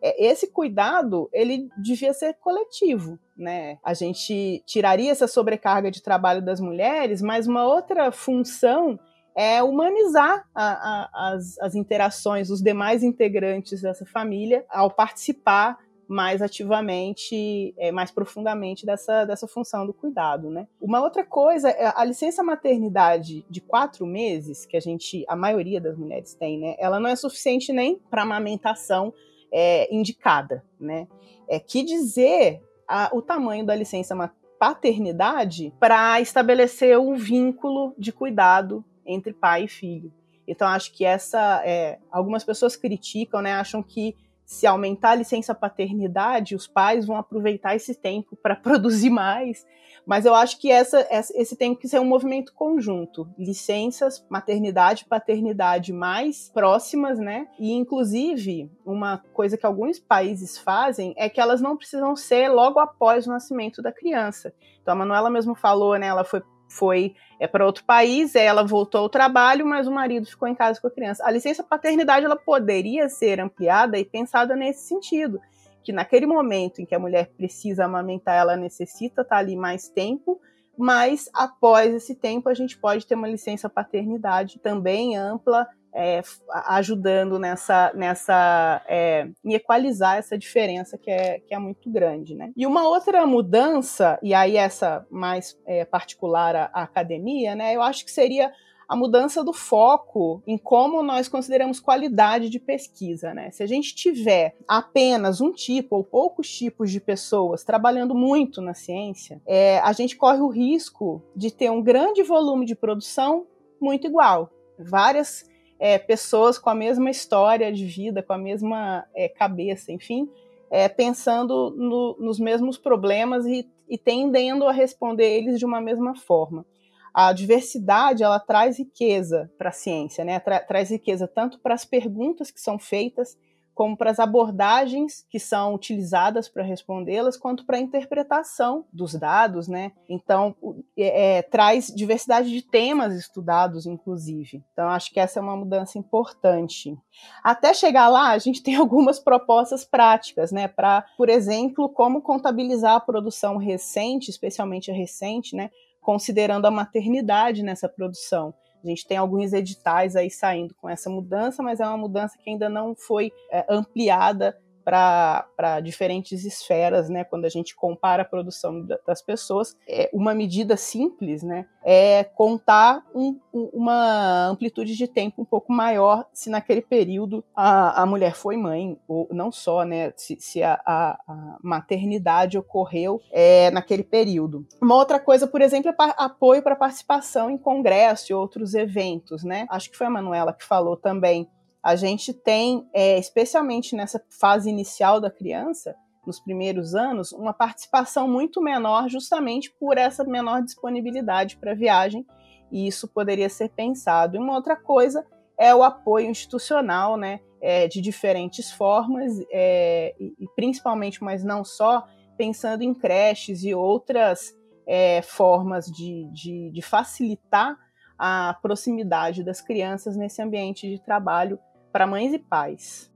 [0.00, 3.78] É, esse cuidado, ele devia ser coletivo, né?
[3.84, 8.96] A gente tiraria essa sobrecarga de trabalho das mulheres, mas uma outra função
[9.36, 15.76] é humanizar a, a, as, as interações dos demais integrantes dessa família ao participar
[16.08, 20.66] mais ativamente, é, mais profundamente dessa, dessa função do cuidado, né?
[20.80, 25.78] Uma outra coisa, é a licença maternidade de quatro meses, que a gente, a maioria
[25.78, 26.74] das mulheres tem, né?
[26.78, 29.12] Ela não é suficiente nem para amamentação
[29.52, 31.06] é, indicada, né?
[31.46, 34.16] É que dizer a, o tamanho da licença
[34.58, 40.12] paternidade para estabelecer um vínculo de cuidado entre pai e filho.
[40.46, 43.52] Então acho que essa, é, algumas pessoas criticam, né?
[43.52, 44.16] Acham que
[44.48, 49.66] se aumentar a licença paternidade, os pais vão aproveitar esse tempo para produzir mais.
[50.06, 53.28] Mas eu acho que essa, esse tem que ser um movimento conjunto.
[53.38, 57.46] Licenças, maternidade, paternidade mais próximas, né?
[57.58, 62.78] E, inclusive, uma coisa que alguns países fazem é que elas não precisam ser logo
[62.78, 64.54] após o nascimento da criança.
[64.80, 66.06] Então, a Manuela mesmo falou, né?
[66.06, 70.46] Ela foi foi é, para outro país, ela voltou ao trabalho, mas o marido ficou
[70.46, 71.24] em casa com a criança.
[71.24, 75.40] A licença paternidade ela poderia ser ampliada e pensada nesse sentido,
[75.82, 80.40] que naquele momento em que a mulher precisa amamentar, ela necessita estar ali mais tempo,
[80.76, 85.66] mas após esse tempo a gente pode ter uma licença paternidade também ampla
[85.98, 86.22] é,
[86.68, 92.36] ajudando nessa, nessa é, em equalizar essa diferença que é, que é muito grande.
[92.36, 92.52] Né?
[92.56, 97.82] E uma outra mudança, e aí essa mais é, particular à, à academia, né, eu
[97.82, 98.52] acho que seria
[98.88, 103.34] a mudança do foco em como nós consideramos qualidade de pesquisa.
[103.34, 103.50] Né?
[103.50, 108.72] Se a gente tiver apenas um tipo ou poucos tipos de pessoas trabalhando muito na
[108.72, 113.46] ciência, é, a gente corre o risco de ter um grande volume de produção
[113.80, 114.50] muito igual.
[114.78, 115.44] Várias
[115.78, 120.28] é, pessoas com a mesma história de vida, com a mesma é, cabeça, enfim,
[120.70, 126.14] é, pensando no, nos mesmos problemas e, e, tendendo a responder eles de uma mesma
[126.14, 126.66] forma.
[127.14, 130.38] A diversidade ela traz riqueza para a ciência, né?
[130.40, 133.36] Tra traz riqueza tanto para as perguntas que são feitas
[133.78, 139.68] como para as abordagens que são utilizadas para respondê-las, quanto para a interpretação dos dados,
[139.68, 139.92] né?
[140.08, 140.52] Então,
[140.96, 144.64] é, é, traz diversidade de temas estudados, inclusive.
[144.72, 146.98] Então, acho que essa é uma mudança importante.
[147.40, 150.66] Até chegar lá, a gente tem algumas propostas práticas, né?
[150.66, 155.70] Para, por exemplo, como contabilizar a produção recente, especialmente a recente, né?
[156.00, 158.52] Considerando a maternidade nessa produção.
[158.82, 162.48] A gente tem alguns editais aí saindo com essa mudança, mas é uma mudança que
[162.48, 164.56] ainda não foi é, ampliada
[164.88, 167.22] para diferentes esferas, né?
[167.22, 171.66] Quando a gente compara a produção das pessoas, é uma medida simples, né?
[171.84, 178.06] É contar um, uma amplitude de tempo um pouco maior se naquele período a, a
[178.06, 180.10] mulher foi mãe, ou não só, né?
[180.16, 184.66] Se, se a, a, maternidade ocorreu é, naquele período.
[184.80, 189.66] Uma outra coisa, por exemplo, é apoio para participação em congresso e outros eventos, né?
[189.68, 191.46] Acho que foi a Manuela que falou também
[191.82, 195.94] a gente tem, é, especialmente nessa fase inicial da criança,
[196.26, 202.26] nos primeiros anos, uma participação muito menor, justamente por essa menor disponibilidade para viagem,
[202.70, 204.36] e isso poderia ser pensado.
[204.36, 205.24] E uma outra coisa
[205.56, 211.64] é o apoio institucional, né, é, de diferentes formas, é, e, e, principalmente, mas não
[211.64, 212.06] só,
[212.36, 214.54] pensando em creches e outras
[214.86, 217.76] é, formas de, de, de facilitar
[218.18, 221.58] a proximidade das crianças nesse ambiente de trabalho
[221.98, 223.10] para mães e pais.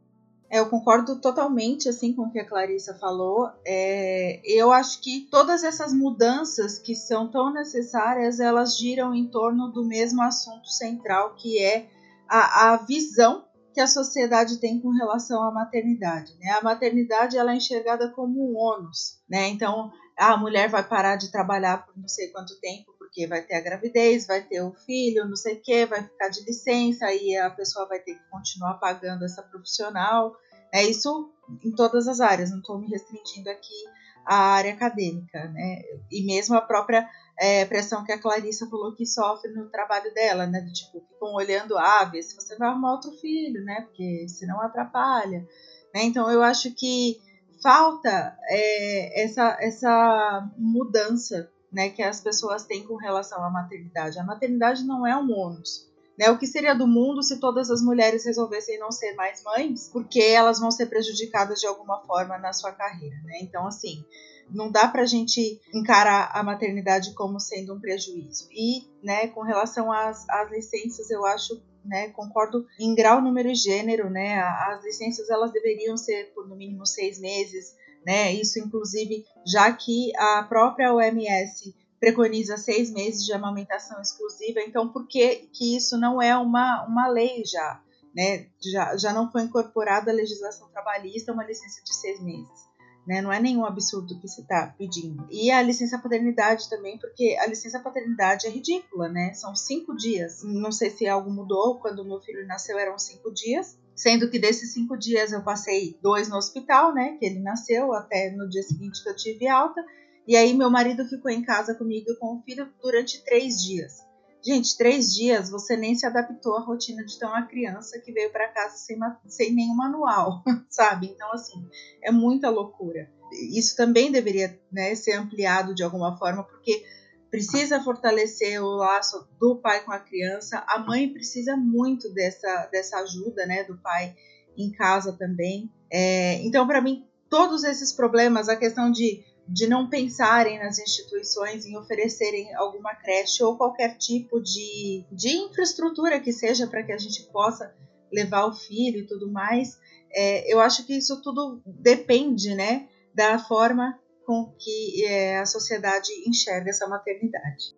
[0.50, 3.48] É, eu concordo totalmente assim com o que a Clarissa falou.
[3.64, 9.68] É, eu acho que todas essas mudanças que são tão necessárias, elas giram em torno
[9.68, 11.86] do mesmo assunto central, que é
[12.28, 16.36] a, a visão que a sociedade tem com relação à maternidade.
[16.40, 16.50] Né?
[16.50, 19.22] A maternidade ela é enxergada como um ônus.
[19.30, 19.46] Né?
[19.48, 23.56] Então, a mulher vai parar de trabalhar por não sei quanto tempo porque vai ter
[23.56, 27.36] a gravidez, vai ter o filho, não sei o que, vai ficar de licença, aí
[27.36, 30.34] a pessoa vai ter que continuar pagando essa profissional.
[30.72, 31.30] É isso
[31.62, 33.84] em todas as áreas, não estou me restringindo aqui
[34.24, 35.82] à área acadêmica, né?
[36.10, 37.06] E mesmo a própria
[37.38, 40.66] é, pressão que a Clarissa falou que sofre no trabalho dela, né?
[40.72, 43.82] Tipo, ficam olhando, ah, vê se você vai arrumar outro filho, né?
[43.82, 45.46] Porque senão atrapalha.
[45.94, 46.04] Né?
[46.04, 47.20] Então eu acho que
[47.62, 54.18] falta é, essa, essa mudança né, que as pessoas têm com relação à maternidade.
[54.18, 55.90] A maternidade não é um ônus.
[56.18, 56.30] Né?
[56.30, 60.20] O que seria do mundo se todas as mulheres resolvessem não ser mais mães, porque
[60.20, 63.16] elas vão ser prejudicadas de alguma forma na sua carreira.
[63.24, 63.38] Né?
[63.40, 64.04] Então, assim,
[64.50, 68.48] não dá para a gente encarar a maternidade como sendo um prejuízo.
[68.52, 73.54] E, né, com relação às, às licenças, eu acho né, concordo em grau, número e
[73.54, 77.74] gênero, né, as licenças elas deveriam ser por no mínimo seis meses,
[78.06, 84.88] né, isso inclusive já que a própria OMS preconiza seis meses de amamentação exclusiva, então
[84.88, 87.80] por que, que isso não é uma, uma lei já,
[88.14, 92.72] né, já, já não foi incorporada à legislação trabalhista uma licença de seis meses
[93.06, 93.20] né?
[93.20, 95.26] Não é nenhum absurdo que você está pedindo.
[95.30, 99.32] E a licença paternidade também, porque a licença paternidade é ridícula, né?
[99.34, 100.42] São cinco dias.
[100.44, 101.78] Não sei se algo mudou.
[101.80, 103.78] Quando meu filho nasceu eram cinco dias.
[103.94, 107.16] Sendo que desses cinco dias eu passei dois no hospital, né?
[107.18, 109.84] Que ele nasceu, até no dia seguinte que eu tive alta.
[110.26, 114.00] E aí meu marido ficou em casa comigo e com o filho durante três dias.
[114.44, 118.30] Gente, três dias você nem se adaptou à rotina de ter uma criança que veio
[118.30, 121.06] para casa sem, sem nenhum manual, sabe?
[121.06, 121.64] Então, assim,
[122.02, 123.08] é muita loucura.
[123.32, 126.84] Isso também deveria né, ser ampliado de alguma forma, porque
[127.32, 130.62] precisa fortalecer o laço do pai com a criança.
[130.68, 134.14] A mãe precisa muito dessa, dessa ajuda, né, do pai
[134.56, 135.72] em casa também.
[135.90, 141.66] É, então, para mim, todos esses problemas, a questão de de não pensarem nas instituições
[141.66, 146.98] em oferecerem alguma creche ou qualquer tipo de, de infraestrutura que seja para que a
[146.98, 147.74] gente possa
[148.12, 149.78] levar o filho e tudo mais.
[150.12, 156.08] É, eu acho que isso tudo depende né, da forma com que é, a sociedade
[156.26, 157.74] enxerga essa maternidade.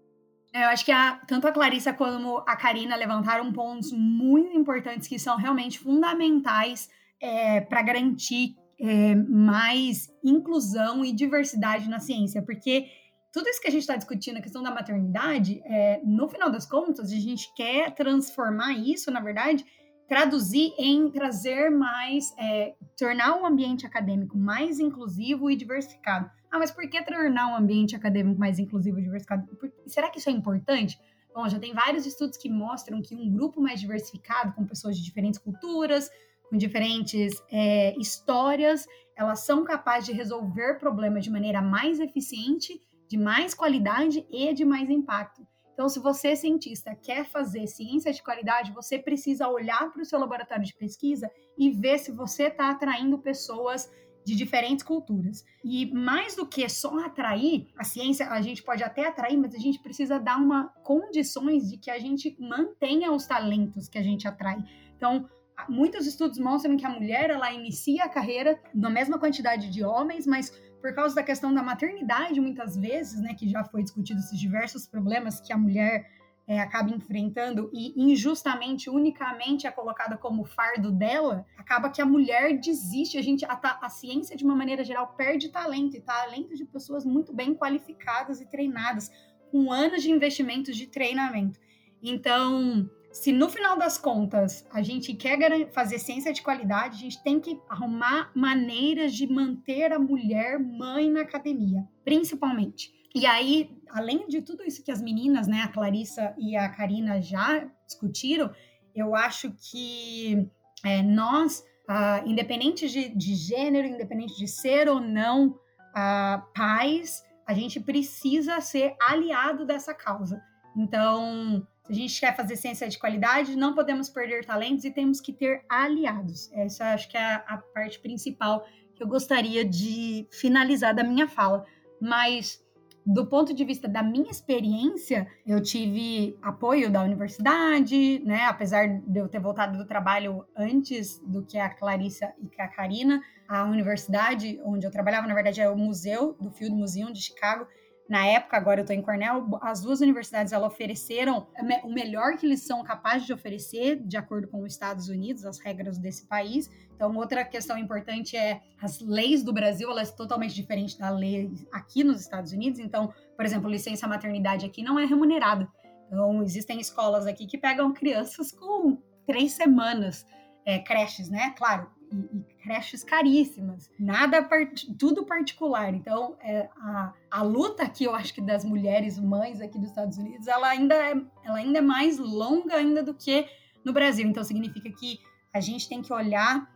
[0.53, 5.09] É, eu acho que a, tanto a Clarissa como a Karina levantaram pontos muito importantes
[5.09, 6.89] que são realmente fundamentais
[7.21, 12.87] é, para garantir é, mais inclusão e diversidade na ciência, porque
[13.33, 16.67] tudo isso que a gente está discutindo, a questão da maternidade, é, no final das
[16.67, 19.65] contas, a gente quer transformar isso, na verdade,
[20.09, 26.31] traduzir em trazer mais, é, tornar um ambiente acadêmico mais inclusivo e diversificado.
[26.51, 29.47] Ah, mas por que tornar um ambiente acadêmico mais inclusivo e diversificado?
[29.57, 30.99] Por, será que isso é importante?
[31.35, 35.03] Bom, já tem vários estudos que mostram que um grupo mais diversificado, com pessoas de
[35.03, 36.09] diferentes culturas,
[36.49, 38.87] com diferentes é, histórias,
[39.17, 44.65] elas são capazes de resolver problemas de maneira mais eficiente, de mais qualidade e de
[44.65, 45.45] mais impacto.
[45.75, 50.19] Então, se você, cientista, quer fazer ciência de qualidade, você precisa olhar para o seu
[50.19, 53.91] laboratório de pesquisa e ver se você está atraindo pessoas
[54.25, 55.45] de diferentes culturas.
[55.63, 59.59] E mais do que só atrair, a ciência a gente pode até atrair, mas a
[59.59, 64.27] gente precisa dar uma condições de que a gente mantenha os talentos que a gente
[64.27, 64.65] atrai.
[64.97, 65.29] Então,
[65.69, 70.27] muitos estudos mostram que a mulher ela inicia a carreira na mesma quantidade de homens,
[70.27, 70.53] mas
[70.85, 74.87] por causa da questão da maternidade, muitas vezes, né, que já foi discutido esses diversos
[74.87, 76.11] problemas que a mulher
[76.47, 82.61] é, acaba enfrentando e injustamente, unicamente é colocada como fardo dela, acaba que a mulher
[82.61, 83.17] desiste.
[83.17, 87.03] A gente, a, a ciência de uma maneira geral perde talento e talento de pessoas
[87.03, 89.11] muito bem qualificadas e treinadas,
[89.51, 91.59] com anos de investimentos de treinamento.
[92.03, 97.23] Então, se no final das contas a gente quer fazer ciência de qualidade, a gente
[97.23, 102.93] tem que arrumar maneiras de manter a mulher mãe na academia, principalmente.
[103.15, 107.23] E aí, além de tudo isso que as meninas, né, a Clarissa e a Karina
[107.23, 108.53] já discutiram,
[108.93, 110.51] eu acho que
[110.85, 115.57] é, nós, ah, independente de, de, gênero, independente de ser ou não
[115.95, 120.43] ah, pais, a gente precisa ser aliado dessa causa.
[120.77, 125.21] Então, se a gente quer fazer ciência de qualidade, não podemos perder talentos e temos
[125.21, 126.51] que ter aliados.
[126.53, 131.67] Essa acho que é a, parte principal que eu gostaria de finalizar da minha fala.
[132.01, 132.65] Mas
[133.05, 138.47] do ponto de vista da minha experiência, eu tive apoio da universidade, né?
[138.47, 143.21] Apesar de eu ter voltado do trabalho antes do que a Clarissa e a Karina,
[143.47, 147.67] a universidade onde eu trabalhava, na verdade, é o museu do Field Museum de Chicago,
[148.09, 151.47] na época, agora eu estou em Cornell, as duas universidades elas ofereceram
[151.83, 155.59] o melhor que eles são capazes de oferecer, de acordo com os Estados Unidos, as
[155.59, 156.71] regras desse país.
[156.95, 161.51] Então, outra questão importante é as leis do Brasil, elas são totalmente diferentes da lei
[161.73, 162.79] aqui nos Estados Unidos.
[162.79, 165.67] Então, por exemplo, licença maternidade aqui não é remunerada.
[166.07, 170.27] Então, existem escolas aqui que pegam crianças com três semanas,
[170.67, 171.55] é, creches, né?
[171.57, 175.93] Claro, e, e creches caríssimas, nada, part, tudo particular.
[175.95, 180.17] Então, é, a, a luta aqui, eu acho que das mulheres mães aqui dos Estados
[180.17, 181.11] Unidos, ela ainda é,
[181.45, 183.47] ela ainda é mais longa ainda do que
[183.85, 184.27] no Brasil.
[184.27, 185.21] Então, significa que
[185.53, 186.73] a gente tem que olhar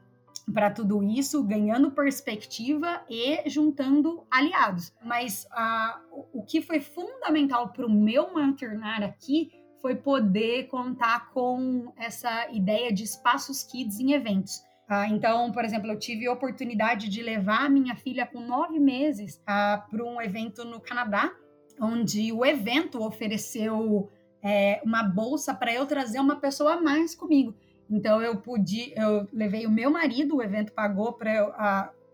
[0.53, 4.93] para tudo isso, ganhando perspectiva e juntando aliados.
[5.03, 6.03] Mas a,
[6.35, 12.93] o que foi fundamental para o meu maternar aqui foi poder contar com essa ideia
[12.93, 14.68] de espaços kids em eventos.
[14.89, 19.43] Ah, então, por exemplo, eu tive a oportunidade de levar minha filha com nove meses
[19.47, 21.31] ah, para um evento no Canadá,
[21.79, 24.11] onde o evento ofereceu
[24.43, 27.55] é, uma bolsa para eu trazer uma pessoa a mais comigo.
[27.91, 31.53] Então, eu pude, eu levei o meu marido, o evento pagou para eu,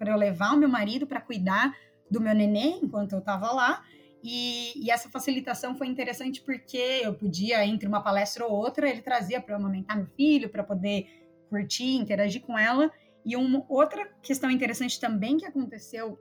[0.05, 1.77] eu levar o meu marido para cuidar
[2.11, 3.85] do meu neném enquanto eu estava lá.
[4.23, 9.03] E, e, essa facilitação foi interessante porque eu podia, entre uma palestra ou outra, ele
[9.03, 11.24] trazia para eu amamentar meu filho, para poder
[11.55, 12.91] curtir, interagir com ela.
[13.25, 16.19] E uma outra questão interessante também que aconteceu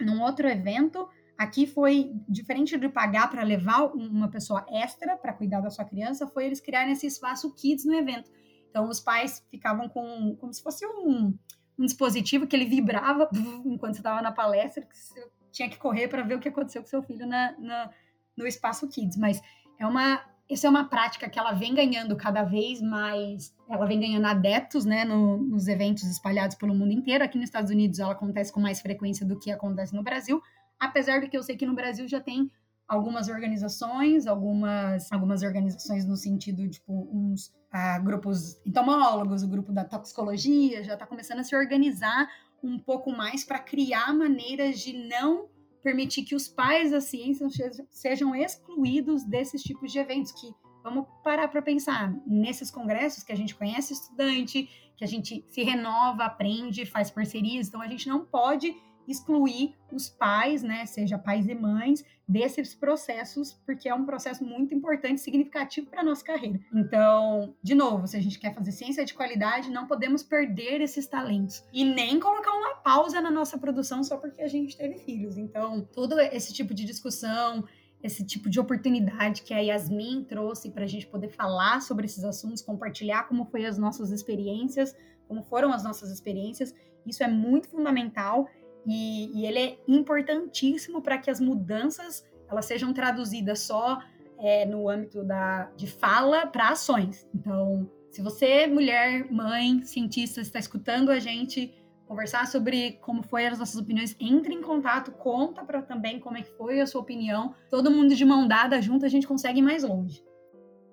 [0.00, 1.08] num outro evento,
[1.38, 6.26] aqui foi diferente de pagar para levar uma pessoa extra para cuidar da sua criança,
[6.26, 8.30] foi eles criarem esse espaço kids no evento.
[8.68, 11.36] Então os pais ficavam com como se fosse um,
[11.78, 13.28] um dispositivo que ele vibrava
[13.64, 16.82] enquanto você estava na palestra, que você tinha que correr para ver o que aconteceu
[16.82, 17.90] com seu filho na, na,
[18.36, 19.16] no espaço kids.
[19.16, 19.40] Mas
[19.78, 23.98] é uma isso é uma prática que ela vem ganhando cada vez mais, ela vem
[23.98, 27.24] ganhando adeptos, né, no, nos eventos espalhados pelo mundo inteiro.
[27.24, 30.42] Aqui nos Estados Unidos ela acontece com mais frequência do que acontece no Brasil,
[30.78, 32.50] apesar de que eu sei que no Brasil já tem
[32.86, 39.84] algumas organizações, algumas, algumas organizações no sentido, tipo, uns ah, grupos entomólogos, o grupo da
[39.84, 42.28] toxicologia, já está começando a se organizar
[42.62, 45.48] um pouco mais para criar maneiras de não
[45.84, 47.46] permitir que os pais da ciência
[47.90, 50.50] sejam excluídos desses tipos de eventos que
[50.82, 55.62] vamos parar para pensar nesses congressos que a gente conhece estudante, que a gente se
[55.62, 58.74] renova, aprende, faz parcerias, então a gente não pode
[59.06, 64.74] excluir os pais, né, seja pais e mães, desses processos, porque é um processo muito
[64.74, 66.58] importante, significativo para a nossa carreira.
[66.74, 71.06] Então, de novo, se a gente quer fazer ciência de qualidade, não podemos perder esses
[71.06, 75.36] talentos e nem colocar uma pausa na nossa produção só porque a gente teve filhos.
[75.36, 77.64] Então, todo esse tipo de discussão,
[78.02, 82.24] esse tipo de oportunidade que a Yasmin trouxe para a gente poder falar sobre esses
[82.24, 84.94] assuntos, compartilhar como foi as nossas experiências,
[85.26, 86.74] como foram as nossas experiências,
[87.06, 88.48] isso é muito fundamental
[88.86, 93.98] e, e ele é importantíssimo para que as mudanças elas sejam traduzidas só
[94.38, 97.26] é, no âmbito da, de fala para ações.
[97.34, 101.72] Então, se você, mulher, mãe, cientista, está escutando a gente
[102.06, 106.42] conversar sobre como foi as nossas opiniões, entre em contato, conta para também como é
[106.42, 107.54] que foi a sua opinião.
[107.70, 110.22] Todo mundo de mão dada junto a gente consegue ir mais longe.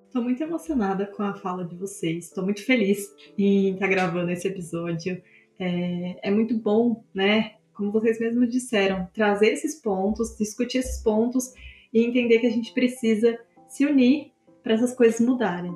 [0.07, 2.25] Estou muito emocionada com a fala de vocês.
[2.25, 5.21] Estou muito feliz em estar gravando esse episódio.
[5.59, 11.51] É, é muito bom, né, como vocês mesmos disseram, trazer esses pontos, discutir esses pontos
[11.91, 15.75] e entender que a gente precisa se unir para essas coisas mudarem.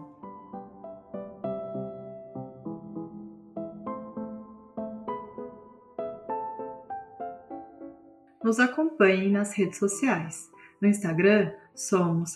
[8.44, 10.48] Nos acompanhem nas redes sociais.
[10.80, 12.36] No Instagram somos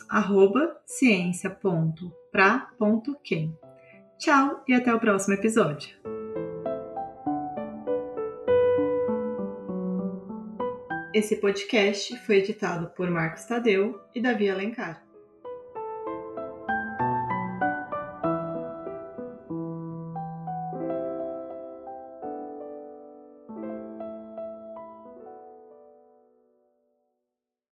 [0.87, 3.55] ciência.pra.quem.
[4.17, 6.18] Tchau e até o próximo episódio.
[11.19, 15.08] Esse podcast foi editado por Marcos Tadeu e Davi Alencar.